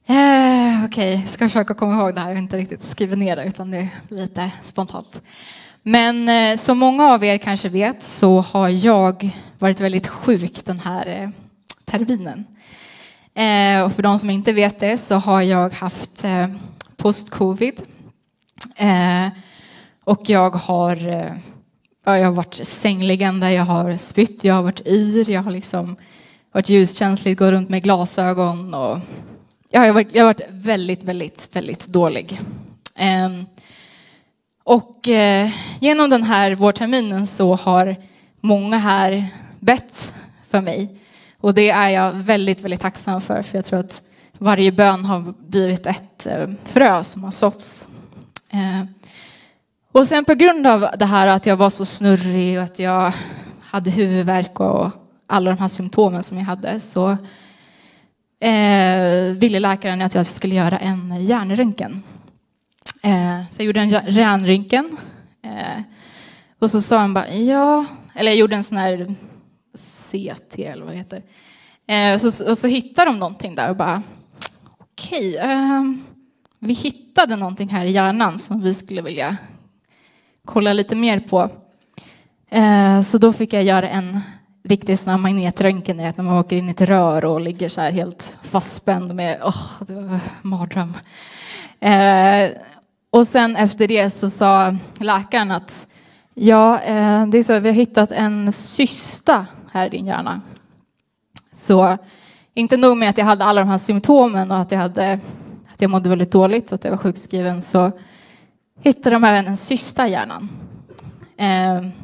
Eh, 0.07 0.85
Okej, 0.85 1.15
okay. 1.15 1.27
ska 1.27 1.49
försöka 1.49 1.75
komma 1.75 1.95
ihåg 1.95 2.15
det 2.15 2.21
här. 2.21 2.29
Jag 2.29 2.37
har 2.37 2.43
inte 2.43 2.57
riktigt 2.57 2.83
skrivit 2.83 3.19
ner 3.19 3.37
det 3.37 3.45
utan 3.45 3.71
det 3.71 3.79
är 3.79 3.89
lite 4.09 4.51
spontant. 4.63 5.23
Men 5.83 6.29
eh, 6.29 6.59
som 6.59 6.79
många 6.79 7.05
av 7.05 7.25
er 7.25 7.39
kanske 7.39 7.69
vet 7.69 8.03
så 8.03 8.41
har 8.41 8.69
jag 8.69 9.31
varit 9.59 9.81
väldigt 9.81 10.07
sjuk 10.07 10.65
den 10.65 10.79
här 10.79 11.07
eh, 11.07 11.29
terminen. 11.85 12.47
Eh, 13.35 13.85
och 13.85 13.93
för 13.93 14.03
de 14.03 14.19
som 14.19 14.31
inte 14.31 14.53
vet 14.53 14.81
det 14.81 14.99
så 14.99 15.15
har 15.15 15.43
jag 15.43 15.75
haft 15.75 16.25
eh, 16.25 16.49
post-covid. 16.97 17.83
Eh, 18.77 19.29
och 20.05 20.21
jag 20.25 20.51
har, 20.51 21.09
eh, 21.09 21.33
jag 22.05 22.25
har 22.25 22.33
varit 22.33 22.55
sängliggande, 22.55 23.53
jag 23.53 23.65
har 23.65 23.97
spytt, 23.97 24.45
jag 24.45 24.55
har 24.55 24.63
varit 24.63 24.87
yr, 24.87 25.31
jag 25.31 25.43
har 25.43 25.51
liksom 25.51 25.97
varit 26.55 26.69
ljuskänslig, 26.69 27.39
gå 27.39 27.51
runt 27.51 27.69
med 27.69 27.83
glasögon 27.83 28.75
och 28.75 28.99
jag 29.71 29.81
har 29.81 29.93
varit, 29.93 30.15
jag 30.15 30.25
har 30.25 30.35
varit 30.35 30.47
väldigt, 30.51 31.05
väldigt, 31.05 31.49
väldigt 31.53 31.87
dålig. 31.87 32.41
Ehm, 32.97 33.47
och 34.65 35.09
eh, 35.09 35.51
genom 35.81 36.11
den 36.11 36.23
här 36.23 36.55
vårterminen 36.55 37.27
så 37.27 37.55
har 37.55 37.97
många 38.41 38.79
här 38.79 39.27
bett 39.61 40.13
för 40.49 40.61
mig. 40.61 41.01
Och 41.41 41.55
det 41.55 41.71
är 41.71 41.89
jag 41.89 42.13
väldigt, 42.13 42.61
väldigt 42.61 42.81
tacksam 42.81 43.21
för, 43.21 43.43
för 43.43 43.59
jag 43.59 43.65
tror 43.65 43.81
att 43.81 44.03
varje 44.39 44.73
bön 44.73 45.05
har 45.05 45.35
blivit 45.39 45.87
ett 45.87 46.27
eh, 46.27 46.49
frö 46.65 47.05
som 47.05 47.25
har 47.25 47.31
såtts. 47.31 47.87
Ehm, 48.51 48.87
och 49.93 50.07
sen 50.07 50.25
på 50.25 50.35
grund 50.35 50.67
av 50.67 50.87
det 50.99 51.07
här 51.07 51.27
att 51.27 51.47
jag 51.47 51.57
var 51.57 51.71
så 51.71 51.85
snurrig 51.85 52.59
och 52.59 52.65
att 52.65 52.79
jag 52.79 53.13
hade 53.61 53.91
huvudvärk 53.91 54.61
och 54.61 54.91
alla 55.27 55.51
de 55.51 55.61
här 55.61 55.69
symptomen 55.69 56.23
som 56.23 56.39
jag 56.39 56.45
hade 56.45 56.81
så 56.81 57.11
eh, 58.41 59.37
ville 59.37 59.61
läkaren 59.61 60.03
att 60.03 60.15
jag 60.15 60.27
skulle 60.27 60.55
göra 60.55 60.79
en 60.79 61.25
hjärnröntgen. 61.25 62.03
Eh, 63.03 63.49
så 63.51 63.63
jag 63.63 63.67
gjorde 63.67 63.81
en 63.81 63.91
hjärnröntgen. 63.91 64.97
Eh, 65.43 65.83
och 66.59 66.71
så 66.71 66.81
sa 66.81 66.99
han 66.99 67.15
bara, 67.15 67.35
ja, 67.35 67.85
eller 68.15 68.31
jag 68.31 68.39
gjorde 68.39 68.57
en 68.57 68.65
sån 68.65 68.79
här 68.79 69.15
CT 69.77 70.59
eller 70.59 70.85
vad 70.85 70.95
det 70.95 70.99
heter. 70.99 71.23
Eh, 71.87 72.19
så, 72.19 72.51
och 72.51 72.59
så 72.59 72.69
hittade 72.69 73.11
de 73.11 73.19
någonting 73.19 73.55
där 73.55 73.71
och 73.71 73.77
bara, 73.77 74.03
okej, 74.79 75.31
okay, 75.31 75.53
eh, 75.53 75.83
vi 76.59 76.73
hittade 76.73 77.37
någonting 77.37 77.69
här 77.69 77.85
i 77.85 77.91
hjärnan 77.91 78.39
som 78.39 78.63
vi 78.63 78.75
skulle 78.75 79.03
vilja 79.03 79.37
kolla 80.45 80.73
lite 80.73 80.95
mer 80.95 81.19
på. 81.19 81.51
Eh, 82.51 83.03
så 83.03 83.19
då 83.19 83.33
fick 83.33 83.53
jag 83.53 83.63
göra 83.63 83.89
en 83.89 84.21
riktigt 84.69 85.01
sån 85.01 85.21
magnetröntgen, 85.21 85.97
när 85.97 86.23
man 86.23 86.39
åker 86.39 86.57
in 86.57 86.69
i 86.69 86.71
ett 86.71 86.81
rör 86.81 87.25
och 87.25 87.41
ligger 87.41 87.69
så 87.69 87.81
här 87.81 87.91
helt 87.91 88.37
fastspänd 88.43 89.15
med, 89.15 89.41
åh, 89.43 89.49
oh, 89.49 89.87
det 89.87 89.95
var 89.95 90.21
mardröm. 90.43 90.95
Eh, 91.81 92.51
och 93.11 93.27
sen 93.27 93.57
efter 93.57 93.89
det 93.89 94.11
så 94.11 94.31
sa 94.31 94.77
läkaren 94.99 95.51
att 95.51 95.87
ja, 96.35 96.81
eh, 96.81 97.27
det 97.27 97.39
är 97.39 97.43
så 97.43 97.53
att 97.53 97.63
vi 97.63 97.69
har 97.69 97.75
hittat 97.75 98.13
en 98.13 98.53
cysta 98.53 99.47
här 99.73 99.87
i 99.87 99.89
din 99.89 100.07
hjärna. 100.07 100.41
Så 101.53 101.99
inte 102.55 102.77
nog 102.77 102.97
med 102.97 103.11
att 103.11 103.19
jag 103.19 103.25
hade 103.25 103.45
alla 103.45 103.61
de 103.61 103.71
här 103.71 103.79
symptomen 103.79 104.51
och 104.51 104.59
att 104.59 104.71
jag, 104.71 104.79
hade, 104.79 105.21
att 105.73 105.81
jag 105.81 105.91
mådde 105.91 106.09
väldigt 106.09 106.33
dåligt 106.33 106.73
och 106.73 106.75
att 106.75 106.85
jag 106.85 106.91
var 106.91 106.99
sjukskriven 106.99 107.63
så 107.63 107.93
hittade 108.81 109.17
de 109.17 109.25
även 109.25 109.47
en 109.47 109.57
cysta 109.57 110.09
i 110.09 110.11
hjärnan. 110.11 110.49
Eh, 111.37 112.04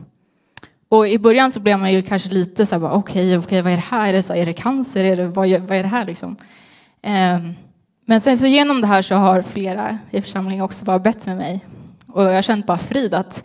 och 0.90 1.08
i 1.08 1.18
början 1.18 1.52
så 1.52 1.60
blev 1.60 1.78
man 1.78 1.92
ju 1.92 2.02
kanske 2.02 2.30
lite 2.30 2.66
så 2.66 2.78
här, 2.78 2.92
okej, 2.92 3.38
okay, 3.38 3.38
okay, 3.38 3.62
vad 3.62 3.72
är 3.72 3.76
det 3.76 3.82
här? 3.82 4.08
Är 4.08 4.12
det, 4.12 4.22
så, 4.22 4.34
är 4.34 4.46
det 4.46 4.52
cancer? 4.52 5.04
Är 5.04 5.16
det, 5.16 5.26
vad, 5.26 5.50
vad 5.50 5.78
är 5.78 5.82
det 5.82 5.88
här 5.88 6.04
liksom? 6.04 6.36
Um, 7.02 7.54
men 8.04 8.20
sen 8.20 8.38
så 8.38 8.46
genom 8.46 8.80
det 8.80 8.86
här 8.86 9.02
så 9.02 9.14
har 9.14 9.42
flera 9.42 9.98
i 10.10 10.22
församlingen 10.22 10.64
också 10.64 10.84
bara 10.84 10.98
bett 10.98 11.26
med 11.26 11.36
mig. 11.36 11.66
Och 12.06 12.22
jag 12.22 12.34
har 12.34 12.42
känt 12.42 12.66
bara 12.66 12.78
frid 12.78 13.14
att 13.14 13.44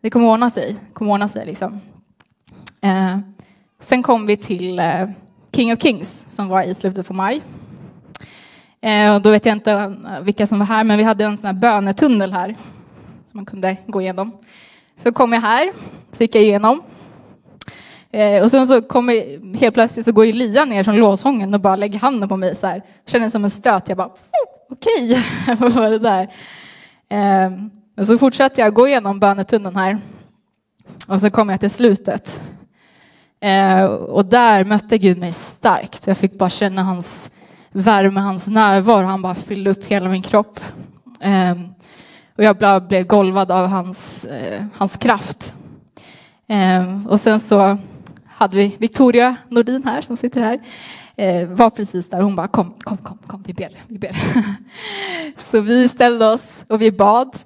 det 0.00 0.10
kommer 0.10 0.28
ordna 0.28 0.50
sig. 0.50 0.76
kommer 0.92 1.12
ordna 1.12 1.28
sig 1.28 1.46
liksom. 1.46 1.80
Uh, 2.84 3.18
sen 3.80 4.02
kom 4.02 4.26
vi 4.26 4.36
till 4.36 4.80
uh, 4.80 5.08
King 5.52 5.72
of 5.72 5.82
Kings 5.82 6.24
som 6.28 6.48
var 6.48 6.62
i 6.62 6.74
slutet 6.74 7.06
på 7.06 7.14
maj. 7.14 7.42
Uh, 8.86 9.14
och 9.14 9.22
då 9.22 9.30
vet 9.30 9.46
jag 9.46 9.52
inte 9.52 9.72
eh, 9.72 10.20
vilka 10.22 10.46
som 10.46 10.58
var 10.58 10.66
här, 10.66 10.84
men 10.84 10.98
vi 10.98 11.04
hade 11.04 11.24
en 11.24 11.36
sån 11.36 11.46
här 11.46 11.54
bönetunnel 11.60 12.32
här 12.32 12.56
som 13.26 13.38
man 13.38 13.46
kunde 13.46 13.76
gå 13.86 14.00
igenom. 14.00 14.32
Så 14.96 15.12
kom 15.12 15.32
jag 15.32 15.40
här, 15.40 15.72
trycka 16.12 16.38
igenom. 16.38 16.82
Eh, 18.10 18.42
och 18.42 18.50
sen 18.50 18.66
så 18.66 18.82
kommer 18.82 19.56
helt 19.58 19.74
plötsligt 19.74 20.06
så 20.06 20.12
går 20.12 20.24
Elia 20.24 20.64
ner 20.64 20.84
från 20.84 20.96
lovsången 20.96 21.54
och 21.54 21.60
bara 21.60 21.76
lägger 21.76 21.98
handen 21.98 22.28
på 22.28 22.36
mig 22.36 22.54
så 22.54 22.66
här. 22.66 22.82
Känner 23.06 23.28
som 23.28 23.44
en 23.44 23.50
stöt. 23.50 23.88
Jag 23.88 23.98
bara, 23.98 24.10
okej, 24.70 25.12
okay. 25.12 25.54
vad 25.60 25.72
var 25.72 25.90
det 25.90 25.98
där? 25.98 26.22
Eh, 27.08 27.52
och 27.96 28.06
så 28.06 28.18
fortsätter 28.18 28.62
jag 28.62 28.74
gå 28.74 28.88
igenom 28.88 29.20
bönetunneln 29.20 29.76
här. 29.76 29.98
Och 31.08 31.20
så 31.20 31.30
kommer 31.30 31.52
jag 31.52 31.60
till 31.60 31.70
slutet. 31.70 32.40
Eh, 33.40 33.84
och 33.84 34.24
där 34.24 34.64
mötte 34.64 34.98
Gud 34.98 35.18
mig 35.18 35.32
starkt. 35.32 36.06
Jag 36.06 36.16
fick 36.16 36.38
bara 36.38 36.50
känna 36.50 36.82
hans 36.82 37.30
värme, 37.72 38.20
hans 38.20 38.46
närvaro. 38.46 39.06
Han 39.06 39.22
bara 39.22 39.34
fyllde 39.34 39.70
upp 39.70 39.84
hela 39.84 40.08
min 40.08 40.22
kropp. 40.22 40.60
Eh, 41.20 41.54
och 42.36 42.44
jag 42.44 42.86
blev 42.88 43.06
golvad 43.06 43.50
av 43.50 43.66
hans, 43.66 44.24
eh, 44.24 44.64
hans 44.74 44.96
kraft. 44.96 45.54
Eh, 46.48 47.06
och 47.06 47.20
sen 47.20 47.40
så 47.40 47.78
hade 48.26 48.56
vi 48.56 48.76
Victoria 48.78 49.36
Nordin 49.48 49.84
här 49.84 50.00
som 50.00 50.16
sitter 50.16 50.40
här. 50.40 50.60
Eh, 51.16 51.48
var 51.48 51.70
precis 51.70 52.08
där. 52.10 52.22
Hon 52.22 52.36
bara 52.36 52.48
kom, 52.48 52.74
kom, 52.80 52.96
kom, 52.96 53.18
kom, 53.26 53.42
vi 53.46 53.54
ber, 53.54 53.70
vi 53.86 53.98
ber. 53.98 54.16
så 55.50 55.60
vi 55.60 55.88
ställde 55.88 56.26
oss 56.26 56.64
och 56.68 56.82
vi 56.82 56.92
bad 56.92 57.36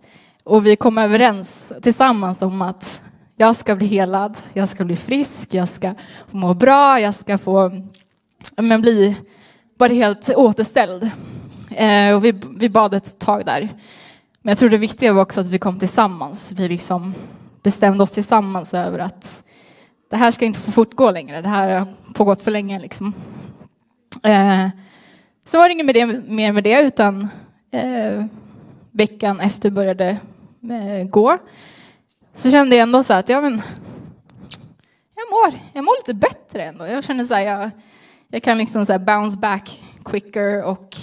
och 0.44 0.66
vi 0.66 0.76
kom 0.76 0.98
överens 0.98 1.72
tillsammans 1.82 2.42
om 2.42 2.62
att 2.62 3.00
jag 3.36 3.56
ska 3.56 3.76
bli 3.76 3.86
helad, 3.86 4.36
jag 4.52 4.68
ska 4.68 4.84
bli 4.84 4.96
frisk, 4.96 5.54
jag 5.54 5.68
ska 5.68 5.94
få 6.30 6.36
må 6.36 6.54
bra, 6.54 7.00
jag 7.00 7.14
ska 7.14 7.38
få 7.38 7.70
men, 8.56 8.80
bli 8.80 9.16
bara 9.78 9.92
helt 9.92 10.30
återställd. 10.36 11.10
Eh, 11.70 12.14
och 12.14 12.24
vi, 12.24 12.40
vi 12.56 12.68
bad 12.68 12.94
ett 12.94 13.18
tag 13.18 13.46
där. 13.46 13.68
Men 14.42 14.50
jag 14.50 14.58
tror 14.58 14.68
det 14.68 14.76
viktiga 14.76 15.12
var 15.12 15.22
också 15.22 15.40
att 15.40 15.46
vi 15.46 15.58
kom 15.58 15.78
tillsammans. 15.78 16.52
Vi 16.52 16.68
liksom 16.68 17.14
bestämde 17.62 18.02
oss 18.02 18.10
tillsammans 18.10 18.74
över 18.74 18.98
att 18.98 19.42
det 20.10 20.16
här 20.16 20.30
ska 20.30 20.44
inte 20.44 20.60
få 20.60 20.70
fortgå 20.72 21.10
längre. 21.10 21.42
Det 21.42 21.48
här 21.48 21.78
har 21.78 21.88
pågått 22.14 22.42
för 22.42 22.50
länge. 22.50 22.80
Liksom. 22.80 23.14
Eh, 24.22 24.68
så 25.46 25.58
var 25.58 25.68
det 25.68 25.72
inget 25.72 25.86
med 25.86 25.94
det, 25.94 26.06
mer 26.06 26.52
med 26.52 26.64
det, 26.64 26.82
utan 26.82 27.28
eh, 27.70 28.24
veckan 28.90 29.40
efter 29.40 29.70
började 29.70 30.08
eh, 30.70 31.08
gå. 31.08 31.38
Så 32.36 32.50
kände 32.50 32.76
jag 32.76 32.82
ändå 32.82 33.04
så 33.04 33.12
att 33.12 33.28
ja, 33.28 33.40
men, 33.40 33.62
jag, 35.14 35.30
mår, 35.30 35.60
jag 35.72 35.84
mår 35.84 36.00
lite 36.00 36.14
bättre 36.14 36.64
ändå. 36.64 36.86
Jag 36.86 37.04
kände 37.04 37.24
så 37.24 37.34
här, 37.34 37.42
jag, 37.42 37.70
jag 38.28 38.42
kan 38.42 38.58
liksom 38.58 38.86
så 38.86 38.98
bounce 38.98 39.38
back 39.38 39.82
quicker 40.04 40.64
och 40.64 40.96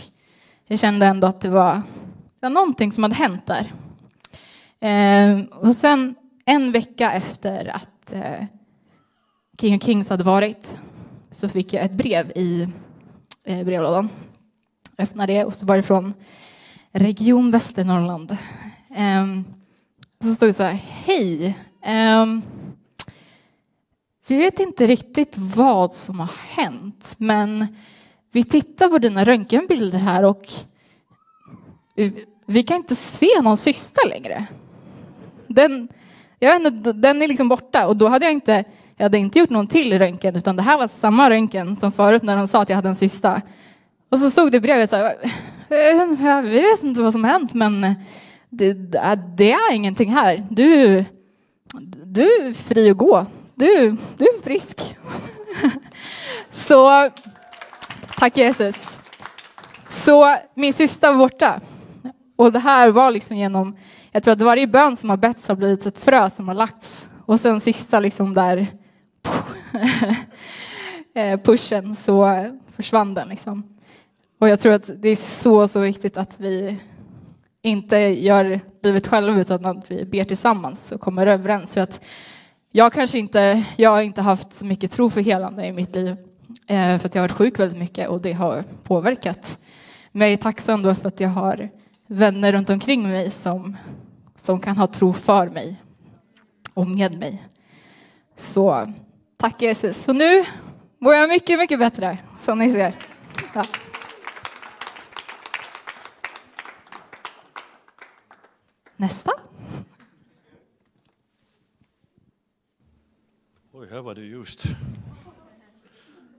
jag 0.67 0.79
kände 0.79 1.05
ändå 1.05 1.27
att 1.27 1.41
det 1.41 1.49
var, 1.49 1.73
det 2.39 2.41
var 2.41 2.49
någonting 2.49 2.91
som 2.91 3.03
hade 3.03 3.15
hänt 3.15 3.45
där. 3.45 3.71
Eh, 4.79 5.45
och 5.59 5.75
sen 5.75 6.15
en 6.49 6.71
vecka 6.71 7.11
efter 7.11 7.65
att 7.65 8.13
eh, 8.13 8.45
King 9.61 9.75
of 9.75 9.83
Kings 9.83 10.09
hade 10.09 10.23
varit 10.23 10.77
så 11.29 11.49
fick 11.49 11.73
jag 11.73 11.83
ett 11.83 11.91
brev 11.91 12.31
i 12.35 12.67
eh, 13.43 13.65
brevlådan. 13.65 14.09
Jag 14.95 15.03
öppnade 15.03 15.33
det 15.33 15.45
och 15.45 15.55
så 15.55 15.65
var 15.65 15.77
det 15.77 15.83
från 15.83 16.13
Region 16.91 17.51
Västernorrland. 17.51 18.37
Ehm, 18.95 19.45
så 20.23 20.35
stod 20.35 20.49
det 20.49 20.53
så 20.53 20.63
här, 20.63 20.79
hej. 20.83 21.57
Ehm, 21.83 22.41
vi 24.27 24.37
vet 24.37 24.59
inte 24.59 24.87
riktigt 24.87 25.37
vad 25.37 25.93
som 25.93 26.19
har 26.19 26.31
hänt, 26.49 27.15
men 27.17 27.67
vi 28.31 28.43
tittar 28.43 28.87
på 28.87 28.97
dina 28.97 29.23
röntgenbilder 29.23 29.99
här 29.99 30.25
och 30.25 30.47
vi 32.45 32.63
kan 32.63 32.77
inte 32.77 32.95
se 32.95 33.41
någon 33.41 33.57
syster 33.57 34.09
längre. 34.09 34.47
Den, 35.47 35.87
jag 36.39 36.60
vet 36.60 36.74
inte, 36.74 36.94
den 36.94 37.22
är 37.22 37.27
liksom 37.27 37.50
borta 37.50 37.88
och 37.88 37.98
då 37.98 38.08
hade 38.08 38.25
jag 38.25 38.34
inte 38.34 38.63
jag 38.98 39.06
hade 39.06 39.17
inte 39.17 39.39
gjort 39.39 39.50
någon 39.50 39.67
till 39.67 40.00
röntgen, 40.00 40.36
utan 40.36 40.56
det 40.56 40.62
här 40.62 40.77
var 40.77 40.88
samma 40.88 41.29
röntgen 41.29 41.75
som 41.75 41.91
förut 41.91 42.24
när 42.24 42.38
de 42.38 42.48
sa 42.48 42.62
att 42.62 42.70
jag 42.70 42.75
hade 42.75 42.89
en 42.89 42.96
cysta. 42.96 43.41
Och 44.10 44.20
så 44.20 44.32
stod 44.32 44.51
det 44.51 44.58
i 44.58 44.62
brevet 44.62 44.89
så 44.89 44.96
här, 44.96 45.15
jag 46.27 46.44
vet 46.44 46.84
inte 46.84 47.01
vad 47.01 47.12
som 47.12 47.24
hänt, 47.24 47.53
men 47.53 47.96
det, 48.50 48.96
äh, 48.96 49.20
det 49.36 49.51
är 49.51 49.74
ingenting 49.74 50.12
här. 50.12 50.48
Du, 50.50 51.06
du 52.03 52.24
är 52.24 52.53
fri 52.53 52.89
att 52.89 52.98
gå. 52.98 53.25
Du, 53.56 53.98
du 54.17 54.25
är 54.25 54.44
frisk. 54.44 54.96
Så 56.51 57.10
tack 58.17 58.38
Jesus. 58.38 59.00
Så 59.89 60.38
min 60.53 60.74
syster 60.74 61.12
var 61.12 61.20
borta. 61.20 61.62
Och 62.36 62.51
det 62.51 62.60
här 62.60 62.89
var 62.89 63.12
liksom 63.12 63.38
genom, 63.38 63.77
jag 64.17 64.24
tror 64.24 64.31
att 64.31 64.41
varje 64.41 64.67
bön 64.67 64.95
som 64.95 65.09
har 65.09 65.17
betts 65.17 65.47
har 65.47 65.55
blivit 65.55 65.86
ett 65.86 65.97
frö 65.97 66.29
som 66.29 66.47
har 66.47 66.55
lagts. 66.55 67.07
Och 67.25 67.39
sen 67.39 67.59
sista 67.59 68.00
liksom 68.00 68.33
där 68.33 68.67
eh, 71.15 71.39
pushen 71.39 71.95
så 71.95 72.45
försvann 72.67 73.13
den. 73.13 73.29
Liksom. 73.29 73.77
Och 74.39 74.50
jag 74.50 74.59
tror 74.59 74.74
att 74.74 74.89
det 74.95 75.09
är 75.09 75.15
så, 75.15 75.67
så 75.67 75.79
viktigt 75.79 76.17
att 76.17 76.36
vi 76.38 76.77
inte 77.62 77.97
gör 77.97 78.59
livet 78.83 79.07
själva 79.07 79.41
utan 79.41 79.65
att 79.65 79.91
vi 79.91 80.05
ber 80.05 80.24
tillsammans 80.24 80.91
och 80.91 81.01
kommer 81.01 81.27
överens. 81.27 81.71
Så 81.71 81.79
att 81.79 82.01
jag 82.71 82.93
kanske 82.93 83.19
inte, 83.19 83.63
jag 83.75 83.89
har 83.89 84.01
inte 84.01 84.21
haft 84.21 84.57
så 84.57 84.65
mycket 84.65 84.91
tro 84.91 85.09
för 85.09 85.21
helande 85.21 85.65
i 85.65 85.71
mitt 85.71 85.95
liv 85.95 86.15
eh, 86.67 86.97
för 86.97 87.05
att 87.05 87.15
jag 87.15 87.21
har 87.21 87.27
varit 87.27 87.38
sjuk 87.38 87.59
väldigt 87.59 87.79
mycket 87.79 88.09
och 88.09 88.21
det 88.21 88.33
har 88.33 88.63
påverkat. 88.83 89.57
Men 90.12 90.27
jag 90.27 90.33
är 90.33 90.38
tacksam 90.38 90.83
då 90.83 90.95
för 90.95 91.07
att 91.07 91.19
jag 91.19 91.29
har 91.29 91.69
vänner 92.07 92.51
runt 92.51 92.69
omkring 92.69 93.09
mig 93.09 93.29
som, 93.31 93.77
som 94.38 94.60
kan 94.60 94.77
ha 94.77 94.88
tro 94.88 95.13
för 95.13 95.50
mig 95.50 95.84
och 96.74 96.88
med 96.88 97.20
mig. 97.20 97.44
Så 98.36 98.94
tack 99.38 99.62
Jesus. 99.62 100.03
Så 100.03 100.13
nu 100.13 100.46
mår 101.00 101.13
jag 101.13 101.29
mycket, 101.29 101.60
mycket 101.60 101.79
bättre 101.79 102.17
som 102.39 102.60
ni 102.60 102.72
ser. 102.72 102.96
Ja. 103.53 103.65
Nästa. 108.96 109.32
Oj, 113.72 113.88
här 113.91 114.01
var 114.01 114.15
det 114.15 114.22
ljust. 114.22 114.63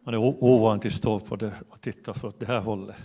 Man 0.05 0.15
är 0.15 0.19
ovan 0.19 0.81
att 0.85 0.93
stå 0.93 1.21
på 1.21 1.37
det 1.37 1.53
och 1.69 1.81
titta 1.81 2.15
från 2.15 2.33
det 2.39 2.47
här 2.47 2.61
hållet. 2.61 2.97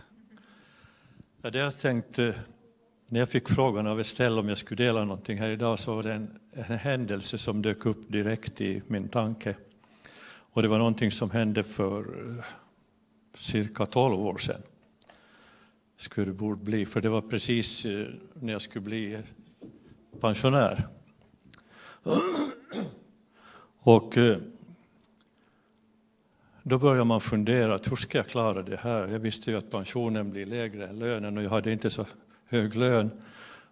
Det 1.42 1.58
jag 1.58 1.80
tänkte, 1.80 2.28
eh, 2.28 2.36
när 3.13 3.20
jag 3.20 3.29
fick 3.29 3.50
frågan 3.50 3.88
av 3.88 4.00
Estelle 4.00 4.39
om 4.39 4.50
jag 4.50 4.58
skulle 4.58 4.84
dela 4.84 5.05
någonting 5.05 5.38
här 5.38 5.50
idag 5.50 5.79
så 5.79 5.96
var 5.96 6.03
det 6.03 6.13
en, 6.13 6.39
en 6.51 6.77
händelse 6.77 7.38
som 7.38 7.62
dök 7.62 7.86
upp 7.86 8.12
direkt 8.12 8.62
i 8.62 8.82
min 8.88 9.10
tanke. 9.10 9.55
Och 10.25 10.62
det 10.62 10.67
var 10.67 10.77
någonting 10.77 11.12
som 11.12 11.32
hände 11.32 11.63
för 11.63 12.00
eh, 12.00 12.46
cirka 13.36 13.86
12 13.86 14.20
år 14.20 14.38
sedan. 14.38 14.62
Skulle 15.98 16.27
det 16.27 16.34
borde 16.34 16.63
bli, 16.63 16.86
för 16.86 17.01
det 17.01 17.10
var 17.10 17.22
precis 17.22 17.86
eh, 17.86 18.08
när 18.34 18.53
jag 18.53 18.62
skulle 18.62 18.86
bli 18.86 19.13
eh, 19.13 19.20
pensionär. 20.20 20.88
Och 23.79 24.17
då 26.63 26.77
började 26.77 27.03
man 27.03 27.22
fundera, 27.22 27.79
hur 27.89 27.96
ska 27.96 28.17
jag 28.17 28.27
klara 28.27 28.62
det 28.62 28.77
här? 28.77 29.08
Jag 29.08 29.20
visste 29.20 29.51
ju 29.51 29.58
att 29.58 29.72
pensionen 29.72 30.32
blir 30.32 30.46
lägre 30.46 30.88
än 30.88 31.00
lönen 31.00 31.38
och 31.38 31.43
jag 31.43 31.50
hade 31.50 31.72
inte 31.72 31.89
så 31.89 32.05
hög 32.46 32.76
lön. 32.76 33.12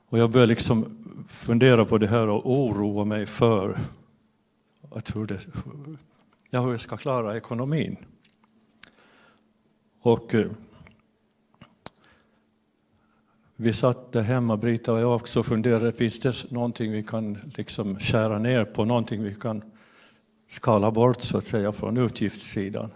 Och 0.09 0.17
jag 0.17 0.31
började 0.31 0.49
liksom 0.49 0.85
fundera 1.27 1.85
på 1.85 1.97
det 1.97 2.07
här 2.07 2.27
och 2.29 2.51
oroa 2.51 3.05
mig 3.05 3.25
för 3.25 3.79
att 4.91 5.15
hur, 5.15 5.25
det, 5.25 5.39
ja, 6.49 6.61
hur 6.61 6.71
jag 6.71 6.81
ska 6.81 6.97
klara 6.97 7.37
ekonomin. 7.37 7.97
Och 10.01 10.35
eh, 10.35 10.49
vi 13.55 13.73
satt 13.73 14.11
där 14.11 14.21
hemma, 14.21 14.57
Brita 14.57 14.93
och 14.93 14.99
jag 14.99 15.15
också, 15.15 15.39
och 15.39 15.45
funderade, 15.45 15.91
finns 15.91 16.19
det 16.19 16.51
någonting 16.51 16.91
vi 16.91 17.03
kan 17.03 17.37
liksom 17.55 17.99
skära 17.99 18.39
ner 18.39 18.65
på, 18.65 18.85
någonting 18.85 19.23
vi 19.23 19.35
kan 19.35 19.61
skala 20.47 20.91
bort 20.91 21.21
så 21.21 21.37
att 21.37 21.45
säga 21.45 21.71
från 21.71 21.97
utgiftssidan. 21.97 22.91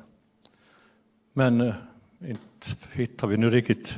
Men 1.34 1.62
eh, 1.62 1.76
inte 2.20 2.68
hittar 2.94 3.28
vi 3.28 3.38
nu 3.38 3.50
riktigt 3.50 3.96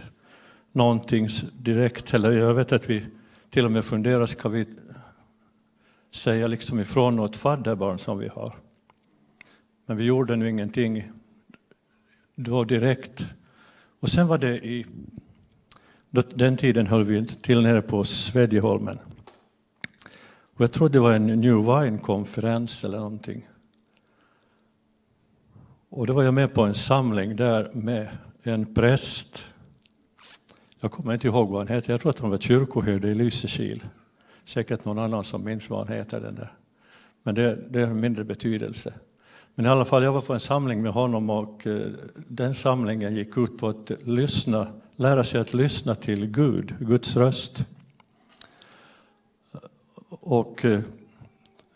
någonting 0.72 1.28
direkt 1.58 2.14
eller 2.14 2.32
Jag 2.32 2.54
vet 2.54 2.72
att 2.72 2.90
vi 2.90 3.06
till 3.50 3.66
och 3.66 3.72
med 3.72 3.86
funderar, 3.86 4.26
ska 4.26 4.50
vi 4.50 4.66
säga 6.12 6.48
liksom 6.48 6.80
ifrån 6.80 7.16
något 7.16 7.36
fadderbarn 7.36 7.98
som 7.98 8.18
vi 8.18 8.28
har? 8.28 8.56
Men 9.86 9.98
vi 9.98 10.04
gjorde 10.04 10.36
nu 10.36 10.50
ingenting 10.50 11.12
då 12.36 12.64
direkt. 12.64 13.26
Och 14.00 14.10
sen 14.10 14.28
var 14.28 14.38
det 14.38 14.66
i 14.66 14.86
den 16.34 16.58
tiden 16.58 16.88
höll 16.88 17.04
vi 17.04 17.26
till 17.26 17.62
nere 17.62 17.82
på 17.82 18.04
Svedjeholmen. 18.04 19.00
Och 20.56 20.62
jag 20.62 20.72
tror 20.72 20.90
det 20.90 21.00
var 21.00 21.14
en 21.14 21.26
New 21.26 21.56
Wine-konferens 21.56 22.84
eller 22.84 22.98
någonting. 22.98 23.48
Och 25.90 26.08
då 26.08 26.14
var 26.14 26.24
jag 26.24 26.34
med 26.34 26.54
på 26.54 26.62
en 26.64 26.74
samling 26.74 27.36
där 27.36 27.70
med 27.74 28.10
en 28.44 28.74
präst. 28.74 29.46
Jag 30.80 30.92
kommer 30.92 31.14
inte 31.14 31.28
ihåg 31.28 31.50
vad 31.50 31.60
han 31.60 31.76
heter, 31.76 31.94
jag 31.94 32.02
tror 32.02 32.10
att 32.10 32.20
han 32.20 32.30
var 32.30 32.38
kyrkoherde 32.38 33.08
i 33.08 33.16
Lysekil. 33.16 33.84
Säkert 34.46 34.86
någon 34.86 35.00
annan 35.00 35.24
som 35.24 35.44
minns 35.44 35.70
vad 35.70 35.88
han 35.88 35.98
heter 35.98 36.20
den 36.22 36.36
där. 36.36 36.54
Men 37.24 37.36
det, 37.36 37.60
det 37.70 37.86
har 37.86 37.94
mindre 37.94 38.24
betydelse. 38.24 38.94
Men 39.56 39.66
i 39.66 39.70
alla 39.70 39.86
fall, 39.86 40.04
jag 40.04 40.12
var 40.12 40.22
på 40.22 40.34
en 40.34 40.40
samling 40.40 40.82
med 40.82 40.92
honom 40.92 41.30
och 41.30 41.68
eh, 41.68 41.88
den 42.28 42.56
samlingen 42.56 43.16
gick 43.16 43.38
ut 43.38 43.58
på 43.58 43.68
att 43.68 43.92
lyssna, 44.06 44.68
lära 44.96 45.24
sig 45.24 45.42
att 45.42 45.54
lyssna 45.54 45.96
till 45.96 46.26
Gud, 46.28 46.76
Guds 46.80 47.16
röst. 47.16 47.66
Och 50.10 50.66
eh, 50.66 50.80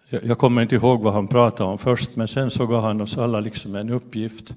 jag 0.09 0.37
kommer 0.37 0.61
inte 0.61 0.75
ihåg 0.75 1.01
vad 1.01 1.13
han 1.13 1.27
pratade 1.27 1.71
om 1.71 1.77
först, 1.77 2.15
men 2.15 2.27
sen 2.27 2.51
så 2.51 2.67
gav 2.67 2.81
han 2.81 3.01
oss 3.01 3.17
alla 3.17 3.39
liksom 3.39 3.75
en 3.75 3.89
uppgift 3.89 4.55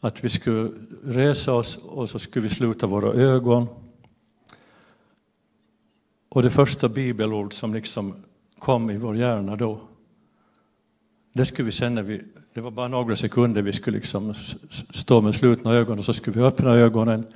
att 0.00 0.24
vi 0.24 0.28
skulle 0.28 0.70
resa 1.04 1.54
oss 1.54 1.76
och 1.76 2.08
så 2.08 2.18
skulle 2.18 2.42
vi 2.42 2.54
sluta 2.54 2.86
våra 2.86 3.12
ögon. 3.12 3.66
Och 6.28 6.42
det 6.42 6.50
första 6.50 6.88
bibelord 6.88 7.54
som 7.54 7.74
liksom 7.74 8.14
kom 8.58 8.90
i 8.90 8.96
vår 8.96 9.16
hjärna 9.16 9.56
då, 9.56 9.80
det 11.32 11.44
skulle 11.44 11.66
vi 11.66 11.72
sen 11.72 11.94
när 11.94 12.02
vi, 12.02 12.22
det 12.54 12.60
var 12.60 12.70
bara 12.70 12.88
några 12.88 13.16
sekunder 13.16 13.62
vi 13.62 13.72
skulle 13.72 13.96
liksom 13.96 14.34
stå 14.90 15.20
med 15.20 15.34
slutna 15.34 15.74
ögon 15.74 15.98
och 15.98 16.04
så 16.04 16.12
skulle 16.12 16.40
vi 16.40 16.46
öppna 16.46 16.70
ögonen, 16.70 17.26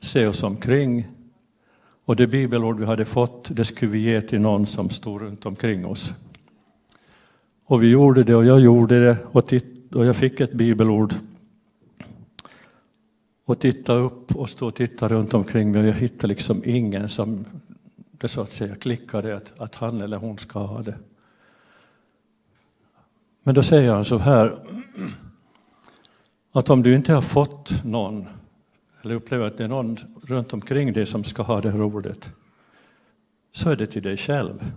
se 0.00 0.26
oss 0.26 0.42
omkring 0.42 1.06
och 2.04 2.16
det 2.16 2.26
bibelord 2.26 2.80
vi 2.80 2.86
hade 2.86 3.04
fått, 3.04 3.56
det 3.56 3.64
skulle 3.64 3.92
vi 3.92 3.98
ge 3.98 4.20
till 4.20 4.40
någon 4.40 4.66
som 4.66 4.90
stod 4.90 5.20
runt 5.20 5.46
omkring 5.46 5.86
oss. 5.86 6.12
Och 7.64 7.82
vi 7.82 7.86
gjorde 7.86 8.24
det 8.24 8.34
och 8.34 8.44
jag 8.44 8.60
gjorde 8.60 9.06
det 9.06 9.16
och, 9.32 9.46
titt, 9.46 9.94
och 9.94 10.06
jag 10.06 10.16
fick 10.16 10.40
ett 10.40 10.52
bibelord. 10.52 11.14
Och 13.44 13.58
titta 13.58 13.92
upp 13.92 14.36
och 14.36 14.50
stå 14.50 14.66
och 14.66 14.74
titta 14.74 15.08
runt 15.08 15.34
omkring 15.34 15.70
mig 15.70 15.82
och 15.82 15.88
jag 15.88 15.94
hittade 15.94 16.26
liksom 16.26 16.62
ingen 16.64 17.08
som 17.08 17.44
det 18.10 18.28
så 18.28 18.40
att 18.40 18.52
säga 18.52 18.74
klickade 18.74 19.36
att, 19.36 19.60
att 19.60 19.74
han 19.74 20.00
eller 20.00 20.16
hon 20.16 20.38
ska 20.38 20.58
ha 20.58 20.82
det. 20.82 20.94
Men 23.42 23.54
då 23.54 23.62
säger 23.62 23.92
han 23.92 24.04
så 24.04 24.18
här 24.18 24.58
att 26.52 26.70
om 26.70 26.82
du 26.82 26.94
inte 26.94 27.12
har 27.12 27.22
fått 27.22 27.84
någon 27.84 28.26
eller 29.02 29.14
upplever 29.14 29.46
att 29.46 29.56
det 29.56 29.64
är 29.64 29.68
någon 29.68 29.96
runt 30.22 30.52
omkring 30.52 30.92
dig 30.92 31.06
som 31.06 31.24
ska 31.24 31.42
ha 31.42 31.60
det 31.60 31.70
här 31.70 31.82
ordet 31.82 32.30
så 33.52 33.70
är 33.70 33.76
det 33.76 33.86
till 33.86 34.02
dig 34.02 34.16
själv. 34.16 34.72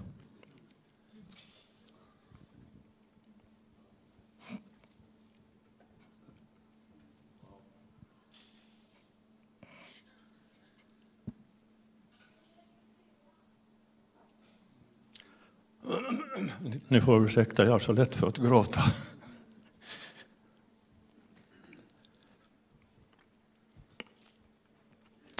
Ni 16.88 17.02
får 17.02 17.26
ursäkta, 17.26 17.66
jag 17.66 17.72
har 17.72 17.80
så 17.80 17.92
lätt 17.92 18.16
för 18.16 18.28
att 18.28 18.38
gråta. 18.38 18.82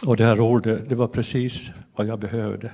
Och 0.06 0.18
det 0.18 0.26
här 0.26 0.40
ordet, 0.40 0.90
det 0.90 0.96
var 0.96 1.08
precis 1.08 1.70
vad 1.96 2.08
jag 2.08 2.20
behövde. 2.20 2.72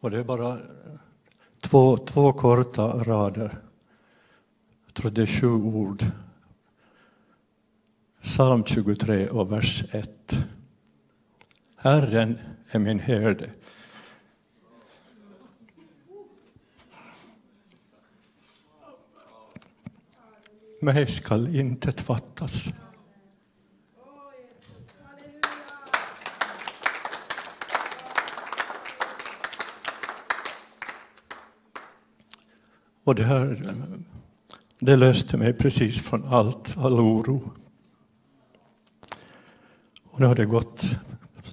Och 0.00 0.10
det 0.10 0.18
är 0.18 0.24
bara 0.24 0.58
två, 1.60 1.96
två 1.96 2.32
korta 2.32 2.98
rader. 2.98 3.58
Jag 4.86 4.94
tror 4.94 5.10
det 5.10 5.22
är 5.22 5.26
sju 5.26 5.48
ord. 5.52 6.04
Psalm 8.24 8.64
23 8.64 9.28
och 9.28 9.52
vers 9.52 9.84
1. 9.94 10.38
Herren 11.76 12.38
är 12.70 12.78
min 12.78 12.98
herde. 12.98 13.50
Mig 20.80 21.06
skall 21.06 21.56
intet 21.56 22.00
fattas. 22.00 22.68
Och 33.04 33.14
det 33.14 33.24
här 33.24 33.74
det 34.78 34.96
löste 34.96 35.36
mig 35.36 35.52
precis 35.52 36.02
från 36.02 36.24
allt, 36.24 36.78
all 36.78 37.00
oro. 37.00 37.52
Och 40.14 40.20
nu 40.20 40.26
har 40.26 40.34
det 40.34 40.44
gått 40.44 40.84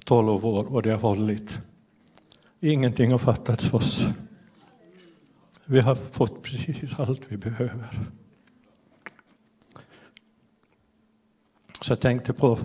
tolv 0.06 0.46
år 0.46 0.74
och 0.74 0.82
det 0.82 0.92
har 0.92 1.00
hållit. 1.00 1.60
Ingenting 2.60 3.12
har 3.12 3.18
fattats 3.18 3.74
oss. 3.74 4.06
Vi 5.66 5.80
har 5.80 5.96
fått 5.96 6.44
precis 6.44 7.00
allt 7.00 7.22
vi 7.28 7.38
behöver. 7.38 8.00
Så 11.82 11.92
jag 11.92 12.00
tänkte 12.00 12.34
på 12.34 12.60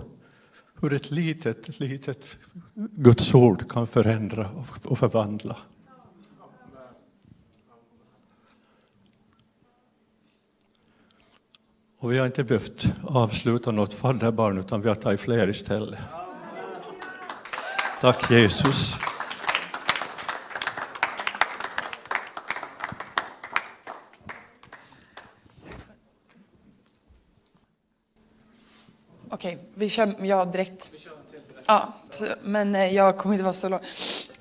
hur 0.81 0.93
ett 0.93 1.11
litet, 1.11 1.79
litet 1.79 2.37
Guds 2.75 3.33
ord 3.33 3.71
kan 3.71 3.87
förändra 3.87 4.49
och 4.83 4.99
förvandla. 4.99 5.57
Och 12.07 12.13
vi 12.13 12.17
har 12.17 12.25
inte 12.25 12.43
behövt 12.43 12.87
avsluta 13.03 13.71
något 13.71 13.93
fadderbarn 13.93 14.57
utan 14.57 14.81
vi 14.81 14.87
har 14.87 14.95
tagit 14.95 15.19
fler 15.19 15.49
istället. 15.49 15.99
Tack 18.01 18.31
Jesus. 18.31 18.95
Okej, 29.29 29.57
vi 29.75 29.89
kör 29.89 30.15
ja, 30.21 30.45
direkt. 30.45 30.91
Ja, 31.65 31.93
men 32.43 32.75
eh, 32.75 32.95
jag 32.95 33.17
kommer 33.17 33.35
inte 33.35 33.43
vara 33.43 33.53
så 33.53 33.69
lång. 33.69 33.79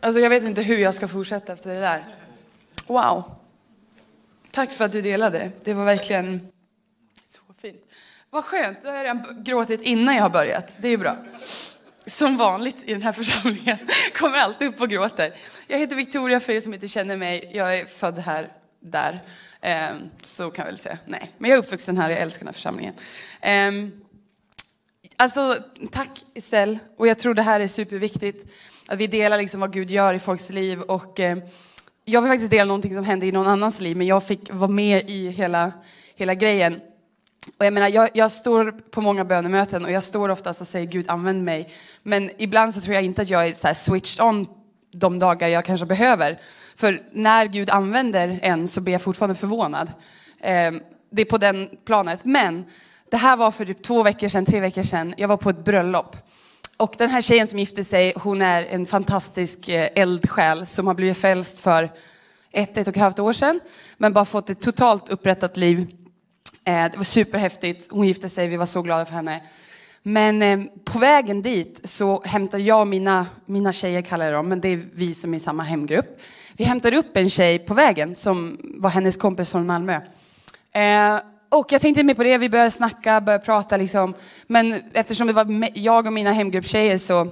Alltså 0.01 0.21
jag 0.21 0.31
vet 0.31 0.45
inte 0.45 0.63
hur 0.63 0.79
jag 0.79 0.95
ska 0.95 1.09
fortsätta 1.09 1.53
efter 1.53 1.75
det 1.75 1.81
där. 1.81 2.05
Wow. 2.87 3.25
Tack 4.51 4.73
för 4.73 4.85
att 4.85 4.93
du 4.93 5.03
delade. 5.03 5.51
Det 5.65 5.75
var 5.75 5.85
verkligen 5.85 6.53
fint. 7.67 7.83
Vad 8.31 8.45
skönt, 8.45 8.79
då 8.83 8.89
har 8.89 8.97
jag 8.97 9.05
redan 9.05 9.45
gråtit 9.45 9.83
innan 9.83 10.15
jag 10.15 10.23
har 10.23 10.31
börjat. 10.31 10.73
Det 10.79 10.89
är 10.89 10.99
bra. 10.99 11.17
Som 12.07 12.37
vanligt 12.37 12.77
i 12.85 12.93
den 12.93 13.03
här 13.03 13.13
församlingen. 13.23 13.79
Kommer 14.19 14.39
alltid 14.39 14.69
upp 14.69 14.81
och 14.81 14.89
gråter. 14.89 15.33
Jag 15.67 15.79
heter 15.79 15.97
Victoria 15.97 16.41
för 16.41 16.53
er 16.53 16.61
som 16.61 16.75
inte 16.75 16.89
känner 16.89 17.17
mig. 17.17 17.51
Jag 17.55 17.79
är 17.79 17.85
född 17.85 18.19
här, 18.19 18.49
där. 18.81 19.21
Ehm, 19.61 19.97
så 20.23 20.51
kan 20.51 20.65
jag 20.65 20.73
väl 20.73 20.81
säga. 20.81 20.99
Nej, 21.05 21.33
men 21.39 21.51
jag 21.51 21.59
är 21.59 21.63
uppvuxen 21.63 21.99
här. 21.99 22.11
Jag 22.11 22.21
älskar 22.21 22.39
den 22.39 22.49
här 22.49 22.53
församlingen. 22.53 22.95
Ehm, 23.41 23.93
alltså, 25.17 25.57
tack 25.93 26.25
Estelle. 26.35 26.79
Och 26.97 27.07
jag 27.07 27.19
tror 27.19 27.35
det 27.35 27.43
här 27.43 27.61
är 27.61 27.69
superviktigt. 27.69 28.53
Att 28.87 28.99
vi 28.99 29.07
delar 29.07 29.39
liksom 29.39 29.61
vad 29.61 29.73
Gud 29.73 29.91
gör 29.91 30.15
i 30.15 30.19
folks 30.19 30.51
liv. 30.51 30.81
Och, 30.81 31.21
ehm, 31.21 31.43
jag 32.05 32.23
vill 32.23 32.31
faktiskt 32.31 32.51
dela 32.51 32.65
någonting 32.65 32.95
som 32.95 33.05
hände 33.05 33.27
i 33.27 33.33
någon 33.33 33.47
annans 33.47 33.81
liv, 33.81 33.97
men 33.97 34.07
jag 34.07 34.27
fick 34.27 34.53
vara 34.53 34.71
med 34.71 35.11
i 35.11 35.31
hela, 35.31 35.73
hela 36.17 36.35
grejen. 36.35 36.81
Och 37.59 37.65
jag, 37.65 37.73
menar, 37.73 37.89
jag, 37.89 38.11
jag 38.13 38.31
står 38.31 38.71
på 38.91 39.01
många 39.01 39.25
bönemöten 39.25 39.85
och 39.85 39.91
jag 39.91 40.03
står 40.03 40.29
oftast 40.29 40.61
och 40.61 40.67
säger 40.67 40.87
Gud 40.87 41.11
använd 41.11 41.45
mig. 41.45 41.69
Men 42.03 42.31
ibland 42.39 42.75
så 42.75 42.81
tror 42.81 42.95
jag 42.95 43.05
inte 43.05 43.23
att 43.23 43.31
jag 43.31 43.47
är 43.47 43.53
så 43.53 43.75
switched 43.75 44.27
on 44.27 44.47
de 44.93 45.19
dagar 45.19 45.49
jag 45.49 45.65
kanske 45.65 45.87
behöver. 45.87 46.39
För 46.77 47.03
när 47.13 47.47
Gud 47.47 47.71
använder 47.71 48.39
en 48.43 48.69
så 48.69 48.81
blir 48.81 48.93
jag 48.93 49.03
fortfarande 49.03 49.35
förvånad. 49.35 49.89
Eh, 50.41 50.73
det 51.11 51.23
är 51.23 51.25
på 51.25 51.39
den 51.39 51.69
planet. 51.85 52.25
Men 52.25 52.65
det 53.11 53.17
här 53.17 53.37
var 53.37 53.51
för 53.51 53.65
typ 53.65 53.83
två 53.83 54.03
veckor 54.03 54.29
sedan, 54.29 54.45
tre 54.45 54.61
veckor 54.61 54.83
sedan. 54.83 55.15
Jag 55.17 55.29
var 55.29 55.37
på 55.37 55.51
ett 55.51 55.65
bröllop. 55.65 56.17
Och 56.77 56.95
den 56.99 57.11
här 57.11 57.21
tjejen 57.21 57.47
som 57.47 57.59
gifte 57.59 57.85
sig, 57.85 58.13
hon 58.17 58.43
är 58.43 58.63
en 58.63 58.87
fantastisk 58.87 59.69
eh, 59.69 59.89
eldsjäl 59.95 60.67
som 60.67 60.87
har 60.87 60.95
blivit 60.95 61.19
frälst 61.19 61.61
för 61.61 61.91
ett, 62.53 62.79
ett 62.79 62.89
och 62.89 62.97
ett 62.97 63.01
halvt 63.01 63.19
år 63.19 63.33
sedan. 63.33 63.61
Men 63.97 64.13
bara 64.13 64.25
fått 64.25 64.51
ett 64.51 64.61
totalt 64.61 65.09
upprättat 65.09 65.57
liv. 65.57 65.87
Eh, 66.69 66.91
det 66.91 66.97
var 66.97 67.05
superhäftigt. 67.05 67.89
Hon 67.91 68.07
gifte 68.07 68.29
sig, 68.29 68.49
vi 68.49 68.57
var 68.57 68.67
så 68.67 68.83
glada 68.83 69.05
för 69.05 69.13
henne. 69.13 69.41
Men 70.03 70.43
eh, 70.43 70.61
på 70.85 70.99
vägen 70.99 71.43
dit 71.43 71.81
så 71.85 72.23
hämtade 72.25 72.63
jag 72.63 72.81
och 72.81 72.87
mina, 72.87 73.27
mina 73.47 73.73
tjejer, 73.73 74.03
kallar 74.03 74.25
jag 74.25 74.35
dem, 74.35 74.49
men 74.49 74.61
det 74.61 74.69
är 74.69 74.81
vi 74.95 75.15
som 75.15 75.35
är 75.35 75.37
i 75.37 75.41
samma 75.41 75.63
hemgrupp. 75.63 76.21
Vi 76.57 76.65
hämtade 76.65 76.97
upp 76.97 77.17
en 77.17 77.31
tjej 77.31 77.59
på 77.59 77.75
vägen 77.75 78.17
som 78.17 78.59
var 78.63 78.91
hennes 78.91 79.17
kompis 79.17 79.51
från 79.51 79.67
Malmö. 79.67 80.01
Eh, 80.73 81.21
och 81.49 81.73
jag 81.73 81.81
tänkte 81.81 82.05
mer 82.05 82.15
på 82.15 82.23
det, 82.23 82.39
vi 82.39 82.49
började 82.49 82.71
snacka, 82.71 83.21
började 83.21 83.45
prata 83.45 83.77
liksom. 83.77 84.15
Men 84.47 84.83
eftersom 84.93 85.27
det 85.27 85.33
var 85.33 85.69
jag 85.75 86.07
och 86.07 86.13
mina 86.13 86.33
hemgruppstjejer 86.33 86.99
så 86.99 87.29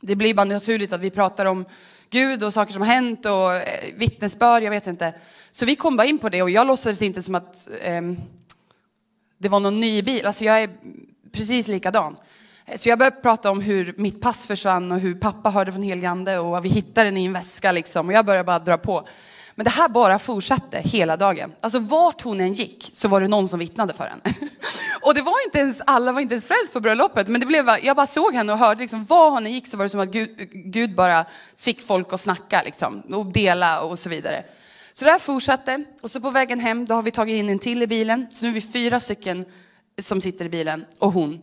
det 0.00 0.16
blir 0.16 0.34
bara 0.34 0.44
naturligt 0.44 0.92
att 0.92 1.00
vi 1.00 1.10
pratar 1.10 1.46
om 1.46 1.64
Gud 2.10 2.44
och 2.44 2.54
saker 2.54 2.72
som 2.72 2.82
har 2.82 2.94
hänt 2.94 3.26
och 3.26 3.50
vittnesbörd, 3.96 4.62
jag 4.62 4.70
vet 4.70 4.86
inte. 4.86 5.12
Så 5.50 5.66
vi 5.66 5.76
kom 5.76 5.96
bara 5.96 6.06
in 6.06 6.18
på 6.18 6.28
det 6.28 6.42
och 6.42 6.50
jag 6.50 6.66
låtsades 6.66 7.02
inte 7.02 7.22
som 7.22 7.34
att 7.34 7.68
eh, 7.82 8.02
det 9.38 9.48
var 9.48 9.60
någon 9.60 9.80
ny 9.80 10.02
bil. 10.02 10.26
Alltså 10.26 10.44
jag 10.44 10.62
är 10.62 10.70
precis 11.32 11.68
likadan. 11.68 12.16
Så 12.76 12.88
jag 12.88 12.98
började 12.98 13.16
prata 13.16 13.50
om 13.50 13.60
hur 13.60 13.94
mitt 13.96 14.20
pass 14.20 14.46
försvann 14.46 14.92
och 14.92 14.98
hur 14.98 15.14
pappa 15.14 15.50
hörde 15.50 15.72
från 15.72 15.82
helgande 15.82 16.38
och 16.38 16.64
vi 16.64 16.68
hittade 16.68 17.06
den 17.06 17.16
i 17.16 17.24
en 17.24 17.32
väska 17.32 17.72
liksom. 17.72 18.06
Och 18.08 18.12
jag 18.12 18.26
började 18.26 18.44
bara 18.44 18.58
dra 18.58 18.76
på. 18.76 19.08
Men 19.54 19.64
det 19.64 19.70
här 19.70 19.88
bara 19.88 20.18
fortsatte 20.18 20.80
hela 20.84 21.16
dagen. 21.16 21.52
Alltså 21.60 21.78
vart 21.78 22.22
hon 22.22 22.40
än 22.40 22.52
gick 22.52 22.90
så 22.92 23.08
var 23.08 23.20
det 23.20 23.28
någon 23.28 23.48
som 23.48 23.58
vittnade 23.58 23.94
för 23.94 24.04
henne. 24.04 24.22
Och 25.02 25.14
det 25.14 25.22
var 25.22 25.44
inte 25.46 25.58
ens, 25.58 25.80
alla 25.86 26.12
var 26.12 26.20
inte 26.20 26.34
ens 26.34 26.46
frälst 26.46 26.72
på 26.72 26.80
bröllopet. 26.80 27.28
Men 27.28 27.40
det 27.40 27.46
blev 27.46 27.68
jag 27.82 27.96
bara 27.96 28.06
såg 28.06 28.34
henne 28.34 28.52
och 28.52 28.58
hörde 28.58 28.80
liksom, 28.80 29.04
var 29.04 29.30
hon 29.30 29.46
än 29.46 29.52
gick 29.52 29.66
så 29.66 29.76
var 29.76 29.84
det 29.84 29.88
som 29.88 30.00
att 30.00 30.08
Gud, 30.08 30.50
Gud 30.52 30.94
bara 30.94 31.24
fick 31.56 31.82
folk 31.86 32.12
att 32.12 32.20
snacka 32.20 32.62
liksom, 32.64 33.00
och 33.00 33.26
dela 33.26 33.82
och 33.82 33.98
så 33.98 34.08
vidare. 34.08 34.44
Så 34.98 35.04
det 35.04 35.10
här 35.10 35.18
fortsatte 35.18 35.84
och 36.00 36.10
så 36.10 36.20
på 36.20 36.30
vägen 36.30 36.60
hem 36.60 36.86
då 36.86 36.94
har 36.94 37.02
vi 37.02 37.10
tagit 37.10 37.34
in 37.34 37.48
en 37.48 37.58
till 37.58 37.82
i 37.82 37.86
bilen. 37.86 38.26
Så 38.32 38.44
nu 38.44 38.50
är 38.50 38.54
vi 38.54 38.60
fyra 38.60 39.00
stycken 39.00 39.44
som 40.00 40.20
sitter 40.20 40.44
i 40.44 40.48
bilen 40.48 40.84
och 40.98 41.12
hon. 41.12 41.40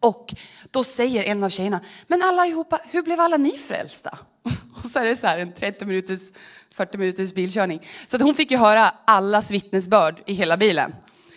Och 0.00 0.34
då 0.70 0.84
säger 0.84 1.22
en 1.22 1.44
av 1.44 1.50
tjejerna, 1.50 1.80
men 2.06 2.22
allihopa, 2.22 2.80
hur 2.90 3.02
blev 3.02 3.20
alla 3.20 3.36
ni 3.36 3.58
frälsta? 3.58 4.18
Och 4.76 4.84
så 4.84 4.98
är 4.98 5.04
det 5.04 5.16
så 5.16 5.26
här 5.26 5.38
en 5.38 5.52
30 5.52 5.84
minuters 5.84 6.20
40 6.74 6.98
minuters 6.98 7.34
bilkörning. 7.34 7.80
Så 8.06 8.16
att 8.16 8.22
hon 8.22 8.34
fick 8.34 8.50
ju 8.50 8.56
höra 8.56 8.90
allas 9.04 9.50
vittnesbörd 9.50 10.22
i 10.26 10.34
hela 10.34 10.56
bilen. 10.56 10.94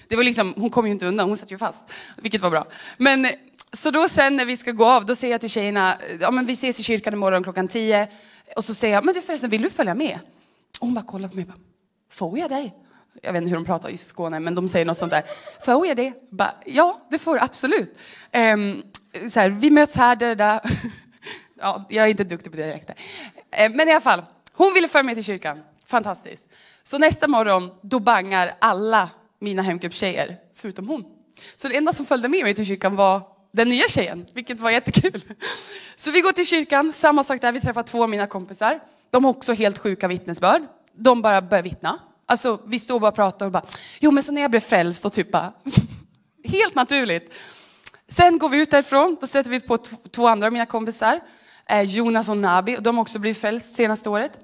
Det 0.08 0.16
var 0.16 0.24
liksom, 0.24 0.54
hon 0.58 0.70
kom 0.70 0.86
ju 0.86 0.92
inte 0.92 1.06
undan, 1.06 1.28
hon 1.28 1.38
satt 1.38 1.52
ju 1.52 1.58
fast, 1.58 1.94
vilket 2.18 2.42
var 2.42 2.50
bra. 2.50 2.68
Men 2.98 3.28
så 3.74 3.92
då 3.92 4.10
sen 4.10 4.36
när 4.36 4.46
vi 4.46 4.58
ska 4.58 4.72
gå 4.72 4.86
av, 4.86 5.06
då 5.06 5.16
säger 5.16 5.34
jag 5.34 5.42
till 5.42 5.50
tjejerna, 5.50 5.94
ja 6.20 6.32
men 6.32 6.46
vi 6.46 6.54
ses 6.54 6.80
i 6.80 6.84
kyrkan 6.84 7.14
imorgon 7.14 7.44
klockan 7.44 7.68
10. 7.68 8.08
Och 8.56 8.64
så 8.66 8.74
säger 8.74 8.94
jag, 8.94 9.06
men 9.06 9.14
du 9.14 9.22
förresten, 9.22 9.50
vill 9.50 9.62
du 9.62 9.70
följa 9.70 9.94
med? 9.94 10.20
Hon 10.80 10.94
bara 10.94 11.06
kollar 11.06 11.30
på 11.30 11.36
mig 11.36 11.44
och 11.44 11.50
bara, 11.50 11.60
får 12.12 12.40
jag 12.40 12.50
dig? 12.50 12.76
Jag 13.22 13.34
vet 13.34 13.42
inte 13.42 13.50
hur 13.50 13.58
de 13.58 13.66
pratar 13.66 13.90
i 13.90 13.98
Skåne, 13.98 14.40
men 14.40 14.56
de 14.56 14.70
säger 14.70 14.86
något 14.86 14.98
sånt 14.98 15.12
där. 15.12 15.24
Får 15.66 15.88
jag 15.88 15.98
det? 15.98 16.14
Bara, 16.30 16.54
ja, 16.66 17.00
det 17.10 17.20
får 17.20 17.34
du 17.36 17.42
absolut. 17.42 17.98
Um, 18.34 18.84
så 19.30 19.40
här, 19.40 19.50
vi 19.50 19.72
möts 19.72 19.96
här, 19.96 20.16
där, 20.16 20.36
där. 20.36 20.62
ja, 21.60 21.84
jag 21.90 22.06
är 22.06 22.10
inte 22.10 22.24
duktig 22.24 22.52
på 22.52 22.58
dialekter. 22.58 22.96
Um, 23.66 23.72
men 23.72 23.90
i 23.90 23.92
alla 23.92 24.02
fall, 24.02 24.22
hon 24.54 24.74
ville 24.74 24.88
följa 24.88 25.04
med 25.04 25.16
till 25.16 25.24
kyrkan. 25.24 25.62
Fantastiskt. 25.86 26.48
Så 26.84 26.98
nästa 26.98 27.28
morgon, 27.28 27.72
då 27.82 28.00
bangar 28.00 28.52
alla 28.60 29.10
mina 29.40 29.62
hemgruppstjejer, 29.62 30.38
förutom 30.56 30.88
hon. 30.88 31.06
Så 31.56 31.68
det 31.68 31.78
enda 31.78 31.94
som 31.94 32.06
följde 32.06 32.28
med 32.28 32.44
mig 32.44 32.56
till 32.56 32.66
kyrkan 32.66 32.96
var 32.96 33.22
den 33.52 33.70
nya 33.70 33.88
tjejen, 33.88 34.28
vilket 34.34 34.60
var 34.60 34.72
jättekul. 34.72 35.24
Så 35.96 36.12
vi 36.12 36.22
går 36.22 36.32
till 36.32 36.46
kyrkan, 36.46 36.94
samma 36.94 37.24
sak 37.24 37.42
där, 37.42 37.52
vi 37.52 37.62
träffar 37.62 37.84
två 37.84 38.04
av 38.04 38.10
mina 38.10 38.28
kompisar. 38.28 38.80
De 39.12 39.26
har 39.26 39.32
också 39.32 39.54
helt 39.54 39.78
sjuka 39.78 40.08
vittnesbörd. 40.08 40.62
De 40.94 41.22
bara 41.22 41.42
börjar 41.42 41.64
vittna. 41.64 42.00
Alltså 42.26 42.60
vi 42.66 42.80
står 42.80 42.96
och 42.96 43.02
bara 43.02 43.12
pratar 43.12 43.46
och 43.46 43.52
bara, 43.52 43.66
jo 44.00 44.12
men 44.12 44.24
så 44.24 44.32
när 44.32 44.42
jag 44.42 44.52
blev 44.52 44.60
frälst 44.60 45.06
och 45.06 45.14
typ 45.14 45.32
bara, 45.32 45.54
helt 46.44 46.76
naturligt. 46.76 47.34
Sen 48.08 48.38
går 48.38 48.50
vi 48.50 48.58
ut 48.58 48.72
därifrån, 48.72 49.18
då 49.22 49.28
sätter 49.28 49.50
vi 49.50 49.60
på 49.60 49.78
två 50.12 50.28
andra 50.28 50.48
av 50.48 50.54
mina 50.54 50.66
kompisar, 50.66 51.20
eh, 51.70 51.82
Jonas 51.82 52.30
och 52.30 52.38
Nabi, 52.38 52.78
och 52.78 52.84
de 52.84 52.96
har 52.96 53.02
också 53.02 53.20
blivit 53.20 53.38
frälst 53.38 53.76
senaste 53.76 54.10
året. 54.10 54.40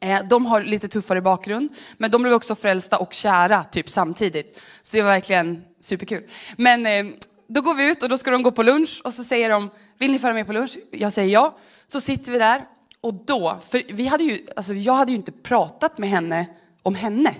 Eh, 0.00 0.20
de 0.28 0.46
har 0.46 0.62
lite 0.62 0.88
tuffare 0.88 1.20
bakgrund, 1.20 1.70
men 1.96 2.10
de 2.10 2.22
blev 2.22 2.34
också 2.34 2.54
frälsta 2.54 2.98
och 2.98 3.14
kära 3.14 3.64
typ 3.64 3.90
samtidigt. 3.90 4.62
Så 4.82 4.96
det 4.96 5.02
var 5.02 5.10
verkligen 5.10 5.64
superkul. 5.80 6.22
Men 6.56 6.86
eh, 6.86 7.06
då 7.48 7.60
går 7.60 7.74
vi 7.74 7.90
ut 7.90 8.02
och 8.02 8.08
då 8.08 8.18
ska 8.18 8.30
de 8.30 8.42
gå 8.42 8.52
på 8.52 8.62
lunch 8.62 9.00
och 9.04 9.14
så 9.14 9.24
säger 9.24 9.50
de, 9.50 9.70
vill 9.98 10.12
ni 10.12 10.18
följa 10.18 10.34
med 10.34 10.46
på 10.46 10.52
lunch? 10.52 10.76
Jag 10.90 11.12
säger 11.12 11.32
ja. 11.32 11.58
Så 11.86 12.00
sitter 12.00 12.32
vi 12.32 12.38
där 12.38 12.64
och 13.00 13.14
då, 13.14 13.58
för 13.64 13.82
vi 13.88 14.06
hade 14.06 14.24
ju, 14.24 14.38
alltså 14.56 14.74
jag 14.74 14.92
hade 14.92 15.12
ju 15.12 15.16
inte 15.16 15.32
pratat 15.32 15.98
med 15.98 16.10
henne 16.10 16.46
om 16.82 16.94
henne. 16.94 17.34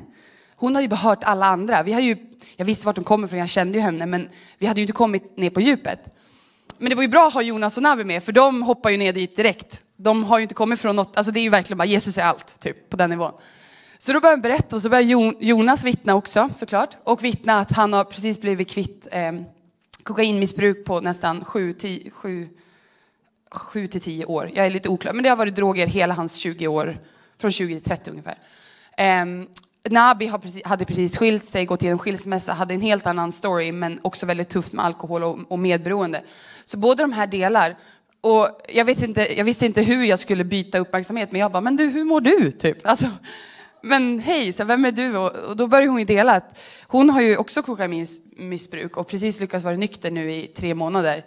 Hon 0.57 0.75
hade 0.75 0.83
ju 0.83 0.89
bara 0.89 0.97
hört 0.97 1.25
alla 1.25 1.47
andra. 1.47 1.83
Vi 1.83 1.93
hade 1.93 2.07
ju, 2.07 2.17
jag 2.57 2.65
visste 2.65 2.87
vart 2.87 2.97
hon 2.97 3.05
kommer 3.05 3.27
ifrån, 3.27 3.39
jag 3.39 3.49
kände 3.49 3.79
ju 3.79 3.83
henne, 3.83 4.07
men 4.07 4.29
vi 4.59 4.67
hade 4.67 4.81
ju 4.81 4.83
inte 4.83 4.93
kommit 4.93 5.37
ner 5.37 5.51
på 5.51 5.61
djupet. 5.61 6.15
Men 6.79 6.91
det 6.91 6.97
var 6.97 7.03
ju 7.03 7.09
bra 7.09 7.27
att 7.27 7.35
ha 7.35 7.43
Jonas 7.43 7.77
och 7.77 7.83
Nabi 7.83 8.05
med, 8.05 8.23
för 8.23 8.33
de 8.33 8.63
hoppar 8.63 8.91
ju 8.91 8.97
ner 8.97 9.13
dit 9.13 9.37
direkt 9.37 9.83
de 10.01 10.25
har 10.25 10.39
ju 10.39 10.43
inte 10.43 10.55
kommit 10.55 10.81
från 10.81 10.97
något, 10.97 11.17
alltså 11.17 11.33
det 11.33 11.41
är 11.41 11.43
ju 11.43 11.51
verkligen 11.51 11.79
bara 11.79 11.85
Jesus 11.85 12.19
är 12.19 12.23
allt, 12.23 12.61
typ 12.61 12.91
på 12.91 12.97
den 12.97 13.11
nivån. 13.11 13.33
Så 13.99 14.13
då 14.13 14.21
börjar 14.21 14.33
han 14.33 14.41
berätta 14.41 14.77
och 14.77 14.83
så 14.83 14.89
börjar 14.89 15.35
Jonas 15.43 15.85
vittna 15.85 16.15
också 16.15 16.51
såklart. 16.55 16.97
Och 17.05 17.25
vittna 17.25 17.59
att 17.59 17.73
han 17.73 17.93
har 17.93 18.05
precis 18.05 18.41
blivit 18.41 18.71
kvitt 18.71 19.07
eh, 19.11 19.33
kokainmissbruk 20.03 20.85
på 20.85 21.01
nästan 21.01 21.45
sju, 21.45 21.73
tio, 21.73 22.11
7 23.51 23.87
till 23.87 24.01
10 24.01 24.25
år. 24.25 24.51
Jag 24.55 24.67
är 24.67 24.71
lite 24.71 24.89
oklar, 24.89 25.13
men 25.13 25.23
det 25.23 25.29
har 25.29 25.37
varit 25.37 25.57
droger 25.57 25.87
hela 25.87 26.15
hans 26.15 26.37
20 26.37 26.69
år, 26.69 26.99
från 27.41 27.51
20 27.53 27.75
till 27.75 27.89
30 27.89 28.11
ungefär. 28.11 28.39
Um, 29.23 29.47
Nabi 29.91 30.33
hade 30.65 30.85
precis 30.85 31.19
skilt 31.19 31.45
sig, 31.45 31.67
gått 31.67 31.83
igenom 31.83 31.99
skilsmässa, 31.99 32.53
hade 32.53 32.75
en 32.75 32.81
helt 32.81 33.07
annan 33.07 33.33
story 33.33 33.73
men 33.73 34.01
också 34.03 34.27
väldigt 34.27 34.49
tufft 34.49 34.73
med 34.73 34.85
alkohol 34.85 35.23
och, 35.23 35.39
och 35.49 35.59
medberoende. 35.59 36.23
Så 36.65 36.77
båda 36.77 37.03
de 37.03 37.13
här 37.13 37.27
delar 37.27 37.77
Och 38.21 38.49
jag, 38.69 38.85
vet 38.85 39.03
inte, 39.03 39.37
jag 39.37 39.45
visste 39.45 39.67
inte 39.67 39.83
hur 39.83 40.05
jag 40.05 40.19
skulle 40.19 40.45
byta 40.45 40.79
uppmärksamhet, 40.79 41.33
men 41.33 41.41
jag 41.41 41.53
bara, 41.53 41.61
men 41.61 41.77
du, 41.77 41.87
hur 41.87 42.05
mår 42.05 42.21
du? 42.21 42.53
Typ. 42.53 42.79
Alltså, 42.89 43.11
men 43.83 44.19
hej, 44.19 44.53
så 44.53 44.65
vem 44.65 44.85
är 44.85 44.93
du? 44.93 45.17
Och, 45.17 45.31
och 45.31 45.57
då 45.57 45.67
började 45.67 45.91
hon 45.91 45.99
ju 45.99 46.05
dela 46.05 46.33
att 46.33 46.59
hon 46.87 47.11
har 47.11 47.21
ju 47.21 47.37
också 47.37 47.63
kokainmissbruk 47.63 48.97
och 48.97 49.09
precis 49.09 49.41
lyckats 49.41 49.65
vara 49.65 49.77
nykter 49.77 50.11
nu 50.11 50.33
i 50.33 50.47
tre 50.47 50.75
månader. 50.75 51.25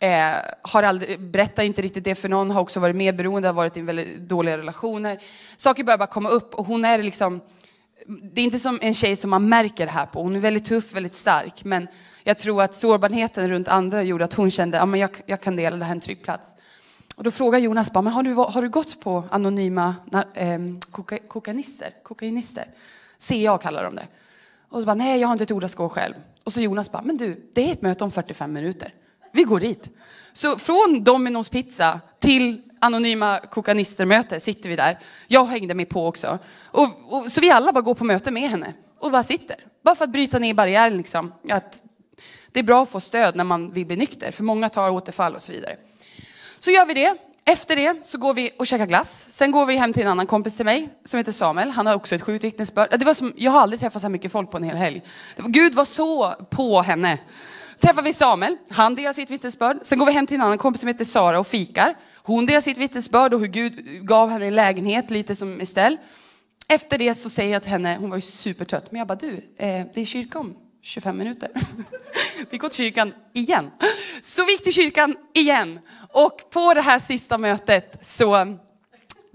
Eh, 0.00 0.36
har 0.62 0.82
aldrig, 0.82 1.20
berättar 1.20 1.62
inte 1.62 1.82
riktigt 1.82 2.04
det 2.04 2.14
för 2.14 2.28
någon, 2.28 2.50
har 2.50 2.60
också 2.60 2.80
varit 2.80 2.96
medberoende, 2.96 3.48
har 3.48 3.52
varit 3.52 3.76
i 3.76 3.80
väldigt 3.80 4.18
dåliga 4.18 4.58
relationer. 4.58 5.20
Saker 5.56 5.84
börjar 5.84 5.98
bara 5.98 6.06
komma 6.06 6.28
upp 6.28 6.54
och 6.54 6.66
hon 6.66 6.84
är 6.84 7.02
liksom, 7.02 7.40
det 8.06 8.40
är 8.40 8.44
inte 8.44 8.58
som 8.58 8.78
en 8.82 8.94
tjej 8.94 9.16
som 9.16 9.30
man 9.30 9.48
märker 9.48 9.86
det 9.86 9.92
här 9.92 10.06
på. 10.06 10.22
Hon 10.22 10.36
är 10.36 10.40
väldigt 10.40 10.64
tuff, 10.64 10.94
väldigt 10.94 11.14
stark. 11.14 11.64
Men 11.64 11.88
jag 12.24 12.38
tror 12.38 12.62
att 12.62 12.74
sårbarheten 12.74 13.48
runt 13.48 13.68
andra 13.68 14.02
gjorde 14.02 14.24
att 14.24 14.32
hon 14.32 14.50
kände, 14.50 14.80
att 14.80 14.88
ja, 14.88 14.96
jag, 14.96 15.10
jag 15.26 15.40
kan 15.40 15.56
dela 15.56 15.76
det 15.76 15.84
här 15.84 15.92
en 15.92 16.00
trygg 16.00 16.22
plats. 16.22 16.54
Och 17.16 17.24
då 17.24 17.30
frågar 17.30 17.58
Jonas 17.58 17.92
bara, 17.92 18.02
men 18.02 18.12
har 18.12 18.22
du, 18.22 18.34
har 18.34 18.62
du 18.62 18.68
gått 18.68 19.00
på 19.00 19.24
anonyma 19.30 19.94
eh, 20.34 20.58
koka, 20.90 21.18
kokainister? 21.18 21.88
kokainister? 22.02 22.64
CA 23.18 23.58
kallar 23.58 23.84
de 23.84 23.94
det. 23.94 24.06
Och 24.68 24.80
så 24.80 24.86
bara, 24.86 24.94
nej 24.94 25.20
jag 25.20 25.28
har 25.28 25.32
inte 25.32 25.44
ett 25.44 25.50
ord 25.50 25.64
att 25.64 25.74
gå 25.74 25.88
själv. 25.88 26.14
Och 26.44 26.52
så 26.52 26.60
Jonas 26.60 26.92
bara, 26.92 27.02
men 27.02 27.16
du, 27.16 27.50
det 27.52 27.68
är 27.68 27.72
ett 27.72 27.82
möte 27.82 28.04
om 28.04 28.10
45 28.10 28.52
minuter. 28.52 28.94
Vi 29.32 29.42
går 29.42 29.60
dit. 29.60 29.88
Så 30.32 30.58
från 30.58 31.04
Domino's 31.04 31.50
pizza 31.52 32.00
till 32.20 32.62
anonyma 32.80 33.38
kokanistermöte 33.38 34.40
sitter 34.40 34.68
vi 34.68 34.76
där. 34.76 34.98
Jag 35.26 35.44
hängde 35.44 35.74
mig 35.74 35.86
på 35.86 36.06
också. 36.06 36.38
Och, 36.64 36.88
och, 37.04 37.32
så 37.32 37.40
vi 37.40 37.50
alla 37.50 37.72
bara 37.72 37.80
går 37.80 37.94
på 37.94 38.04
möte 38.04 38.30
med 38.30 38.50
henne 38.50 38.72
och 38.98 39.10
bara 39.10 39.22
sitter. 39.22 39.56
Bara 39.84 39.94
för 39.94 40.04
att 40.04 40.12
bryta 40.12 40.38
ner 40.38 40.54
barriären 40.54 40.96
liksom. 40.96 41.32
Att 41.50 41.82
det 42.52 42.60
är 42.60 42.64
bra 42.64 42.82
att 42.82 42.88
få 42.88 43.00
stöd 43.00 43.36
när 43.36 43.44
man 43.44 43.72
vill 43.72 43.86
bli 43.86 43.96
nykter, 43.96 44.30
för 44.30 44.44
många 44.44 44.68
tar 44.68 44.90
återfall 44.90 45.34
och 45.34 45.42
så 45.42 45.52
vidare. 45.52 45.76
Så 46.58 46.70
gör 46.70 46.86
vi 46.86 46.94
det. 46.94 47.14
Efter 47.44 47.76
det 47.76 48.06
så 48.06 48.18
går 48.18 48.34
vi 48.34 48.50
och 48.58 48.66
käkar 48.66 48.86
glass. 48.86 49.26
Sen 49.30 49.50
går 49.50 49.66
vi 49.66 49.76
hem 49.76 49.92
till 49.92 50.02
en 50.02 50.08
annan 50.08 50.26
kompis 50.26 50.56
till 50.56 50.64
mig 50.64 50.88
som 51.04 51.18
heter 51.18 51.32
Samuel. 51.32 51.70
Han 51.70 51.86
har 51.86 51.94
också 51.94 52.14
ett 52.14 52.22
sjukt 52.22 52.44
vittnesbörd. 52.44 52.88
Det 52.98 53.04
var 53.04 53.14
som, 53.14 53.32
jag 53.36 53.52
har 53.52 53.60
aldrig 53.60 53.80
träffat 53.80 54.02
så 54.02 54.06
här 54.06 54.12
mycket 54.12 54.32
folk 54.32 54.50
på 54.50 54.56
en 54.56 54.62
hel 54.62 54.76
helg. 54.76 55.02
Gud 55.36 55.74
var 55.74 55.84
så 55.84 56.34
på 56.50 56.82
henne. 56.82 57.18
Så 57.78 57.86
träffar 57.86 58.02
vi 58.02 58.12
Samuel, 58.12 58.56
han 58.68 58.94
delar 58.94 59.12
sitt 59.12 59.30
vittnesbörd. 59.30 59.78
Sen 59.82 59.98
går 59.98 60.06
vi 60.06 60.12
hem 60.12 60.26
till 60.26 60.34
en 60.34 60.40
annan 60.40 60.58
kompis 60.58 60.80
som 60.80 60.88
heter 60.88 61.04
Sara 61.04 61.40
och 61.40 61.46
fikar. 61.46 61.94
Hon 62.14 62.46
delar 62.46 62.60
sitt 62.60 62.78
vittnesbörd 62.78 63.34
och 63.34 63.40
hur 63.40 63.46
Gud 63.46 64.06
gav 64.06 64.30
henne 64.30 64.46
en 64.46 64.54
lägenhet, 64.54 65.10
lite 65.10 65.34
som 65.34 65.60
Estelle. 65.60 65.96
Efter 66.68 66.98
det 66.98 67.14
så 67.14 67.30
säger 67.30 67.52
jag 67.52 67.62
till 67.62 67.70
henne, 67.70 67.96
hon 68.00 68.10
var 68.10 68.16
ju 68.16 68.20
supertrött, 68.20 68.92
men 68.92 68.98
jag 68.98 69.08
bara 69.08 69.18
du, 69.18 69.32
eh, 69.56 69.86
det 69.94 70.00
är 70.00 70.04
kyrka 70.04 70.38
om 70.38 70.56
25 70.82 71.18
minuter. 71.18 71.50
vi 72.50 72.58
går 72.58 72.68
till 72.68 72.76
kyrkan 72.76 73.12
igen. 73.32 73.70
Så 74.22 74.44
vi 74.44 74.52
gick 74.52 74.64
till 74.64 74.72
kyrkan 74.72 75.16
igen. 75.34 75.80
Och 76.12 76.50
på 76.50 76.74
det 76.74 76.80
här 76.80 76.98
sista 76.98 77.38
mötet 77.38 77.98
så 78.00 78.56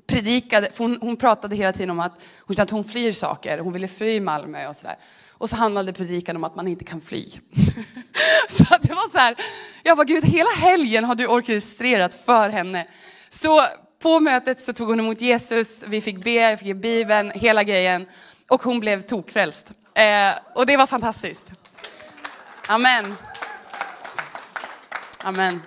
predikade, 0.07 0.69
hon, 0.77 0.97
hon, 1.01 1.15
pratade 1.15 1.55
hela 1.55 1.73
tiden 1.73 1.89
om 1.89 1.99
att 1.99 2.21
hon 2.39 2.55
kände 2.55 2.63
att 2.63 2.71
hon 2.71 2.83
flyr 2.83 3.11
saker. 3.11 3.57
Hon 3.57 3.73
ville 3.73 3.87
fly 3.87 4.21
Malmö 4.21 4.67
och 4.67 4.75
sådär. 4.75 4.95
Och 5.43 5.49
så 5.49 5.55
handlade 5.55 5.93
predikan 5.93 6.35
om 6.35 6.43
att 6.43 6.55
man 6.55 6.67
inte 6.67 6.85
kan 6.85 7.01
fly. 7.01 7.25
så 8.49 8.63
det 8.81 8.93
var 8.93 9.09
så 9.09 9.17
här, 9.17 9.35
jag 9.83 9.97
bara 9.97 10.03
Gud, 10.03 10.25
hela 10.25 10.49
helgen 10.49 11.03
har 11.03 11.15
du 11.15 11.27
orkestrerat 11.27 12.15
för 12.15 12.49
henne. 12.49 12.87
Så 13.29 13.65
på 14.01 14.19
mötet 14.19 14.61
så 14.61 14.73
tog 14.73 14.87
hon 14.87 14.99
emot 14.99 15.21
Jesus, 15.21 15.83
vi 15.87 16.01
fick 16.01 16.23
be, 16.23 16.31
jag 16.31 16.59
fick 16.59 16.67
ge 16.67 16.73
Bibeln, 16.73 17.31
hela 17.35 17.63
grejen. 17.63 18.05
Och 18.47 18.63
hon 18.63 18.79
blev 18.79 19.01
tokfrälst. 19.01 19.71
Eh, 19.93 20.33
och 20.55 20.65
det 20.65 20.77
var 20.77 20.87
fantastiskt. 20.87 21.51
Amen. 22.67 23.15
Amen. 25.23 25.61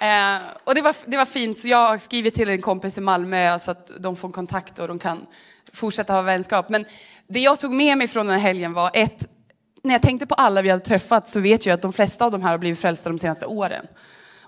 Eh, 0.00 0.42
och 0.64 0.74
det 0.74 0.82
var, 0.82 0.96
det 1.04 1.16
var 1.16 1.26
fint, 1.26 1.58
så 1.58 1.68
jag 1.68 1.88
har 1.88 1.98
skrivit 1.98 2.34
till 2.34 2.48
en 2.48 2.62
kompis 2.62 2.98
i 2.98 3.00
Malmö 3.00 3.58
så 3.58 3.70
att 3.70 3.90
de 3.98 4.16
får 4.16 4.30
kontakt 4.30 4.78
och 4.78 4.88
de 4.88 4.98
kan 4.98 5.26
fortsätta 5.72 6.12
ha 6.12 6.22
vänskap. 6.22 6.68
Men 6.68 6.84
det 7.28 7.40
jag 7.40 7.60
tog 7.60 7.72
med 7.72 7.98
mig 7.98 8.08
från 8.08 8.26
den 8.26 8.34
här 8.34 8.42
helgen 8.42 8.72
var 8.72 8.90
ett, 8.94 9.28
när 9.82 9.94
jag 9.94 10.02
tänkte 10.02 10.26
på 10.26 10.34
alla 10.34 10.62
vi 10.62 10.70
hade 10.70 10.84
träffat 10.84 11.28
så 11.28 11.40
vet 11.40 11.66
jag 11.66 11.74
att 11.74 11.82
de 11.82 11.92
flesta 11.92 12.24
av 12.24 12.30
de 12.30 12.42
här 12.42 12.50
har 12.50 12.58
blivit 12.58 12.78
frälsta 12.78 13.10
de 13.10 13.18
senaste 13.18 13.46
åren. 13.46 13.86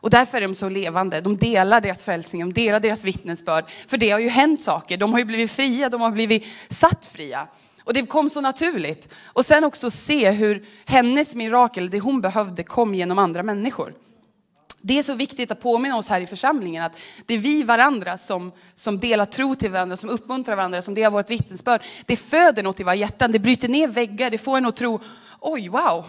Och 0.01 0.11
därför 0.11 0.39
är 0.39 0.43
de 0.43 0.55
så 0.55 0.69
levande. 0.69 1.21
De 1.21 1.37
delar 1.37 1.81
deras 1.81 2.05
frälsning, 2.05 2.41
de 2.41 2.53
delar 2.53 2.81
deras 2.81 3.05
vittnesbörd. 3.05 3.65
För 3.89 3.97
det 3.97 4.11
har 4.11 4.19
ju 4.19 4.29
hänt 4.29 4.63
saker. 4.63 4.97
De 4.97 5.13
har 5.13 5.19
ju 5.19 5.25
blivit 5.25 5.51
fria, 5.51 5.89
de 5.89 6.01
har 6.01 6.11
blivit 6.11 6.47
satt 6.69 7.07
fria. 7.07 7.49
Och 7.85 7.95
det 7.95 8.07
kom 8.07 8.31
så 8.31 8.41
naturligt. 8.41 9.15
Och 9.25 9.45
sen 9.45 9.65
också 9.65 9.91
se 9.91 10.31
hur 10.31 10.67
hennes 10.87 11.35
mirakel, 11.35 11.91
det 11.91 12.01
hon 12.01 12.21
behövde, 12.21 12.63
kom 12.63 12.95
genom 12.95 13.19
andra 13.19 13.43
människor. 13.43 13.95
Det 14.81 14.99
är 14.99 15.03
så 15.03 15.15
viktigt 15.15 15.51
att 15.51 15.61
påminna 15.61 15.97
oss 15.97 16.09
här 16.09 16.21
i 16.21 16.27
församlingen 16.27 16.85
att 16.85 16.99
det 17.27 17.35
är 17.35 17.39
vi 17.39 17.63
varandra 17.63 18.19
som, 18.19 18.53
som 18.75 18.99
delar 18.99 19.25
tro 19.25 19.55
till 19.55 19.71
varandra, 19.71 19.97
som 19.97 20.11
uppmuntrar 20.11 20.57
varandra, 20.57 20.83
som 20.83 20.95
delar 20.95 21.11
vårt 21.11 21.31
vittnesbörd. 21.31 21.83
Det 22.07 22.17
föder 22.17 22.63
något 22.63 22.81
i 22.81 22.83
våra 22.85 22.95
hjärtan, 22.95 23.33
det 23.33 23.39
bryter 23.39 23.69
ner 23.69 23.89
väggar, 23.89 24.31
det 24.31 24.39
får 24.39 24.57
en 24.57 24.67
att 24.67 24.77
tro, 24.77 25.01
oj 25.41 25.69
wow. 25.69 26.07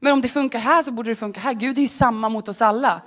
Men 0.00 0.12
om 0.12 0.20
det 0.20 0.28
funkar 0.28 0.58
här 0.58 0.82
så 0.82 0.92
borde 0.92 1.10
det 1.10 1.14
funka 1.14 1.40
här. 1.40 1.54
Gud 1.54 1.78
är 1.78 1.82
ju 1.82 1.88
samma 1.88 2.28
mot 2.28 2.48
oss 2.48 2.62
alla. 2.62 3.00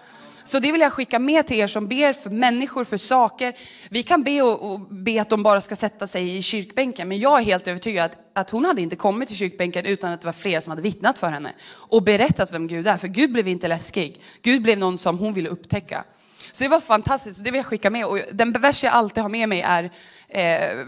Så 0.43 0.59
det 0.59 0.71
vill 0.71 0.81
jag 0.81 0.93
skicka 0.93 1.19
med 1.19 1.47
till 1.47 1.59
er 1.59 1.67
som 1.67 1.87
ber 1.87 2.13
för 2.13 2.29
människor, 2.29 2.83
för 2.83 2.97
saker. 2.97 3.53
Vi 3.89 4.03
kan 4.03 4.23
be 4.23 4.41
och, 4.41 4.71
och 4.71 4.79
be 4.79 5.21
att 5.21 5.29
de 5.29 5.43
bara 5.43 5.61
ska 5.61 5.75
sätta 5.75 6.07
sig 6.07 6.37
i 6.37 6.41
kyrkbänken. 6.41 7.07
Men 7.07 7.19
jag 7.19 7.39
är 7.39 7.43
helt 7.43 7.67
övertygad 7.67 8.05
att, 8.05 8.17
att 8.33 8.49
hon 8.49 8.65
hade 8.65 8.81
inte 8.81 8.95
kommit 8.95 9.27
till 9.27 9.37
kyrkbänken 9.37 9.85
utan 9.85 10.13
att 10.13 10.21
det 10.21 10.25
var 10.25 10.33
fler 10.33 10.59
som 10.59 10.69
hade 10.69 10.81
vittnat 10.81 11.17
för 11.17 11.31
henne. 11.31 11.49
Och 11.69 12.03
berättat 12.03 12.53
vem 12.53 12.67
Gud 12.67 12.87
är. 12.87 12.97
För 12.97 13.07
Gud 13.07 13.31
blev 13.31 13.47
inte 13.47 13.67
läskig. 13.67 14.21
Gud 14.41 14.61
blev 14.61 14.77
någon 14.77 14.97
som 14.97 15.17
hon 15.17 15.33
ville 15.33 15.49
upptäcka. 15.49 16.03
Så 16.51 16.63
det 16.63 16.69
var 16.69 16.79
fantastiskt 16.79 17.39
och 17.39 17.45
det 17.45 17.51
vill 17.51 17.59
jag 17.59 17.65
skicka 17.65 17.89
med. 17.89 18.05
Och 18.05 18.19
den 18.31 18.51
vers 18.51 18.83
jag 18.83 18.93
alltid 18.93 19.23
har 19.23 19.29
med 19.29 19.49
mig 19.49 19.61
är 19.61 19.91
eh, 20.27 20.85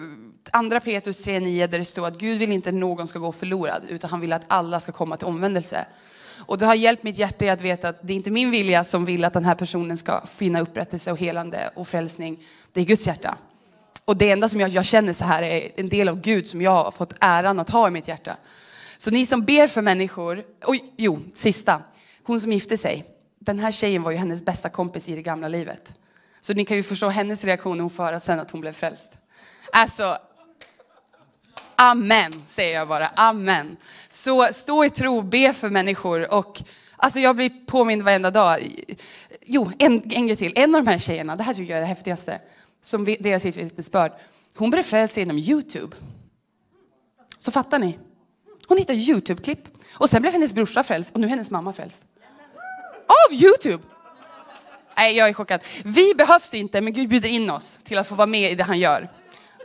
andra 0.52 0.80
Petrus 0.80 1.28
3.9 1.28 1.68
där 1.68 1.80
det 1.80 1.86
står 1.86 2.08
att 2.08 2.18
Gud 2.18 2.39
vill 2.39 2.52
inte 2.52 2.70
att 2.70 2.76
någon 2.76 3.08
ska 3.08 3.20
gå 3.20 3.32
förlorad 3.32 3.84
utan 3.89 4.10
han 4.10 4.20
vill 4.20 4.34
att 4.34 4.46
alla 4.48 4.80
ska 4.80 4.91
komma 4.91 5.18
till 5.18 5.28
omvändelse. 5.28 5.86
Och 6.38 6.58
det 6.58 6.65
har 6.65 6.76
hjälpt 6.76 7.04
mitt 7.04 7.17
hjärta 7.17 7.45
i 7.45 7.50
att 7.50 7.62
veta 7.62 7.89
att 7.89 8.00
det 8.02 8.13
är 8.13 8.15
inte 8.15 8.32
min 8.32 8.52
vilja 8.52 8.84
som 8.84 9.06
vill 9.06 9.26
att 9.26 9.34
den 9.34 9.45
här 9.45 9.56
personen 9.56 9.98
ska 9.98 10.21
finna 10.28 10.62
upprättelse 10.62 11.12
och 11.12 11.19
helande 11.19 11.69
och 11.76 11.88
frälsning. 11.88 12.39
Det 12.74 12.82
är 12.82 12.86
Guds 12.86 13.08
hjärta. 13.08 13.38
Och 14.06 14.17
det 14.17 14.32
enda 14.32 14.50
som 14.50 14.60
jag, 14.60 14.69
jag 14.69 14.86
känner 14.86 15.13
så 15.13 15.24
här 15.24 15.43
är 15.43 15.71
en 15.76 15.89
del 15.89 16.10
av 16.10 16.21
Gud 16.21 16.48
som 16.48 16.62
jag 16.62 16.84
har 16.84 16.91
fått 16.91 17.13
äran 17.19 17.60
att 17.60 17.69
ha 17.69 17.88
i 17.88 17.91
mitt 17.91 18.08
hjärta. 18.08 18.38
Så 18.98 19.12
ni 19.12 19.26
som 19.26 19.45
ber 19.45 19.67
för 19.67 19.82
människor, 19.82 20.43
och 20.65 20.76
jo, 20.98 21.19
sista. 21.34 21.82
Hon 22.24 22.41
som 22.41 22.52
gifte 22.52 22.78
sig. 22.78 23.06
Den 23.39 23.60
här 23.60 23.71
tjejen 23.71 24.04
var 24.04 24.12
ju 24.12 24.17
hennes 24.17 24.45
bästa 24.45 24.69
kompis 24.69 25.10
i 25.10 25.15
det 25.15 25.21
gamla 25.21 25.48
livet. 25.48 25.93
Så 26.41 26.54
ni 26.54 26.65
kan 26.65 26.78
ju 26.78 26.84
förstå 26.84 27.10
hennes 27.10 27.43
reaktion 27.43 27.78
när 27.78 27.82
hon 27.82 27.89
får 27.89 28.04
höra 28.04 28.19
sen 28.19 28.39
att 28.39 28.52
hon 28.52 28.62
blev 28.62 28.74
frälst. 28.74 29.12
Alltså, 29.71 30.17
Amen, 31.75 32.43
säger 32.47 32.75
jag 32.79 32.88
bara. 32.88 33.07
Amen. 33.07 33.77
Så 34.09 34.47
stå 34.51 34.85
i 34.85 34.89
tro, 34.89 35.21
be 35.21 35.53
för 35.53 35.69
människor. 35.69 36.33
Och, 36.33 36.61
alltså 36.97 37.19
jag 37.19 37.35
blir 37.35 37.51
påmind 37.65 38.01
varenda 38.01 38.31
dag. 38.31 38.57
Jo, 39.41 39.71
en, 39.79 40.11
en 40.11 40.27
grej 40.27 40.38
till. 40.38 40.53
En 40.55 40.75
av 40.75 40.83
de 40.83 40.91
här 40.91 40.97
tjejerna, 40.97 41.35
det 41.35 41.43
här 41.43 41.53
tycker 41.53 41.71
jag 41.71 41.77
är 41.77 41.81
det 41.81 41.88
häftigaste, 41.88 42.39
som 42.83 43.05
deras 43.19 43.45
vittnesbörd. 43.45 44.11
Hon 44.55 44.69
blev 44.69 44.83
frälst 44.83 45.17
genom 45.17 45.38
Youtube. 45.38 45.95
Så 47.38 47.51
fattar 47.51 47.79
ni? 47.79 47.99
Hon 48.67 48.77
hittade 48.77 48.99
Youtube-klipp. 48.99 49.67
Och 49.93 50.09
sen 50.09 50.21
blev 50.21 50.33
hennes 50.33 50.53
brorsa 50.53 50.83
frälst 50.83 51.13
och 51.13 51.19
nu 51.19 51.27
är 51.27 51.29
hennes 51.29 51.51
mamma 51.51 51.73
frälst. 51.73 52.05
Av 53.07 53.33
Youtube! 53.33 53.83
Nej, 54.97 55.17
jag 55.17 55.29
är 55.29 55.33
chockad. 55.33 55.61
Vi 55.83 56.13
behövs 56.15 56.53
inte, 56.53 56.81
men 56.81 56.93
Gud 56.93 57.09
bjuder 57.09 57.29
in 57.29 57.49
oss 57.49 57.77
till 57.83 57.97
att 57.97 58.07
få 58.07 58.15
vara 58.15 58.27
med 58.27 58.51
i 58.51 58.55
det 58.55 58.63
han 58.63 58.79
gör. 58.79 59.09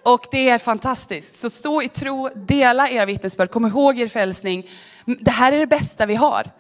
Och 0.03 0.27
det 0.31 0.49
är 0.49 0.59
fantastiskt. 0.59 1.35
Så 1.35 1.51
stå 1.51 1.83
i 1.83 1.89
tro, 1.89 2.29
dela 2.35 2.89
era 2.89 3.07
vittnesbörd, 3.07 3.51
kom 3.51 3.67
ihåg 3.67 3.99
er 3.99 4.09
frälsning. 4.09 4.69
Det 5.05 5.31
här 5.31 5.53
är 5.53 5.59
det 5.59 5.67
bästa 5.67 6.07
vi 6.07 6.15
har. 6.15 6.51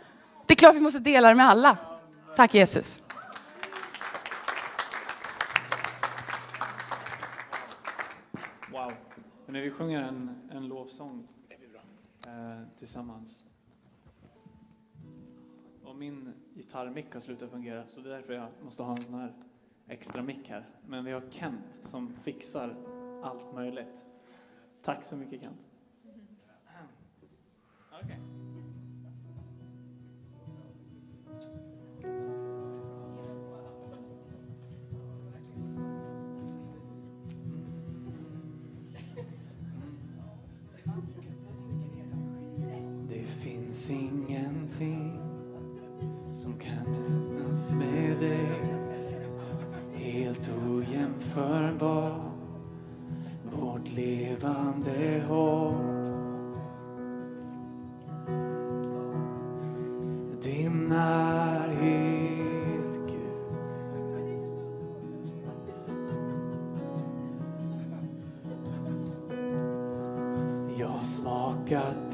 Det 0.46 0.54
är 0.54 0.56
klart 0.56 0.74
vi 0.74 0.80
måste 0.80 0.98
dela 0.98 1.28
det 1.28 1.34
med 1.34 1.46
alla. 1.46 1.76
Tack 2.36 2.54
Jesus. 2.54 3.00
Wow. 8.72 8.92
när 9.46 9.60
vi 9.60 9.70
sjunger 9.70 10.02
en, 10.02 10.30
en 10.50 10.68
lovsång 10.68 11.28
eh, 12.26 12.32
tillsammans. 12.78 13.44
Och 15.84 15.96
min 15.96 16.32
gitarrmick 16.54 17.14
har 17.14 17.20
slutat 17.20 17.50
fungera 17.50 17.84
så 17.88 18.00
det 18.00 18.08
är 18.08 18.12
därför 18.12 18.32
jag 18.32 18.48
måste 18.64 18.82
ha 18.82 18.96
en 18.96 19.04
sån 19.04 19.14
här 19.14 19.34
extra 19.88 20.22
mick 20.22 20.48
här. 20.48 20.68
Men 20.86 21.04
vi 21.04 21.12
har 21.12 21.22
Kent 21.30 21.78
som 21.82 22.12
fixar 22.24 22.76
allt 23.22 23.54
möjligt. 23.54 24.04
Tack 24.82 25.04
så 25.04 25.16
mycket 25.16 25.42
Kent. 25.42 25.69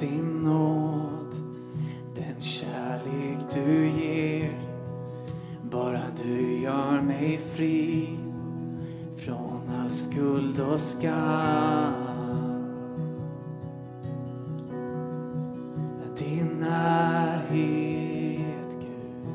Din 0.01 0.43
nåd, 0.43 1.35
den 2.15 2.41
kärlek 2.41 3.39
du 3.55 3.87
ger. 3.87 4.61
Bara 5.71 6.03
du 6.23 6.59
gör 6.59 7.01
mig 7.01 7.41
fri 7.55 8.19
från 9.17 9.61
all 9.83 9.91
skuld 9.91 10.61
och 10.61 10.81
skam. 10.81 11.93
Din 16.19 16.61
närhet, 16.61 17.57
Gud. 18.71 19.27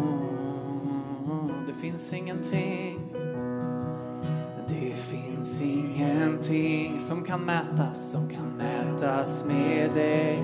Oh, 0.00 1.50
Det 1.66 1.74
finns 1.80 2.12
ingenting 2.12 2.93
som 7.24 7.30
kan 7.30 7.40
mätas, 7.40 8.10
som 8.10 8.28
kan 8.28 8.52
mätas 8.58 9.44
med 9.46 9.90
dig. 9.90 10.42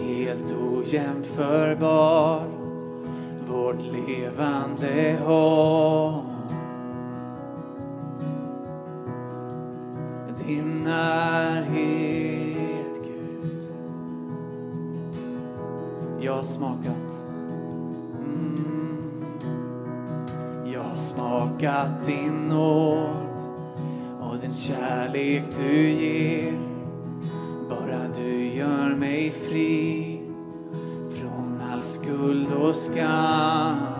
Helt 0.00 0.52
ojämförbar, 0.52 2.42
vårt 3.48 3.82
levande 3.82 5.18
hopp. 5.24 6.24
Din 10.46 10.80
närhet, 10.84 11.80
Gud. 13.04 13.68
Jag 16.20 16.34
har 16.34 16.42
smakat 16.42 17.24
mm. 18.24 19.24
Jag 20.72 20.82
har 20.82 20.96
smakat 20.96 22.04
din 22.04 22.48
nåd 22.48 22.77
kärlek 25.38 25.56
du 25.56 25.90
ger. 25.90 26.52
Bara 27.68 28.08
du 28.16 28.46
gör 28.46 28.94
mig 28.94 29.30
fri 29.30 30.20
från 31.10 31.62
all 31.72 31.82
skuld 31.82 32.52
och 32.52 32.74
skam. 32.74 33.97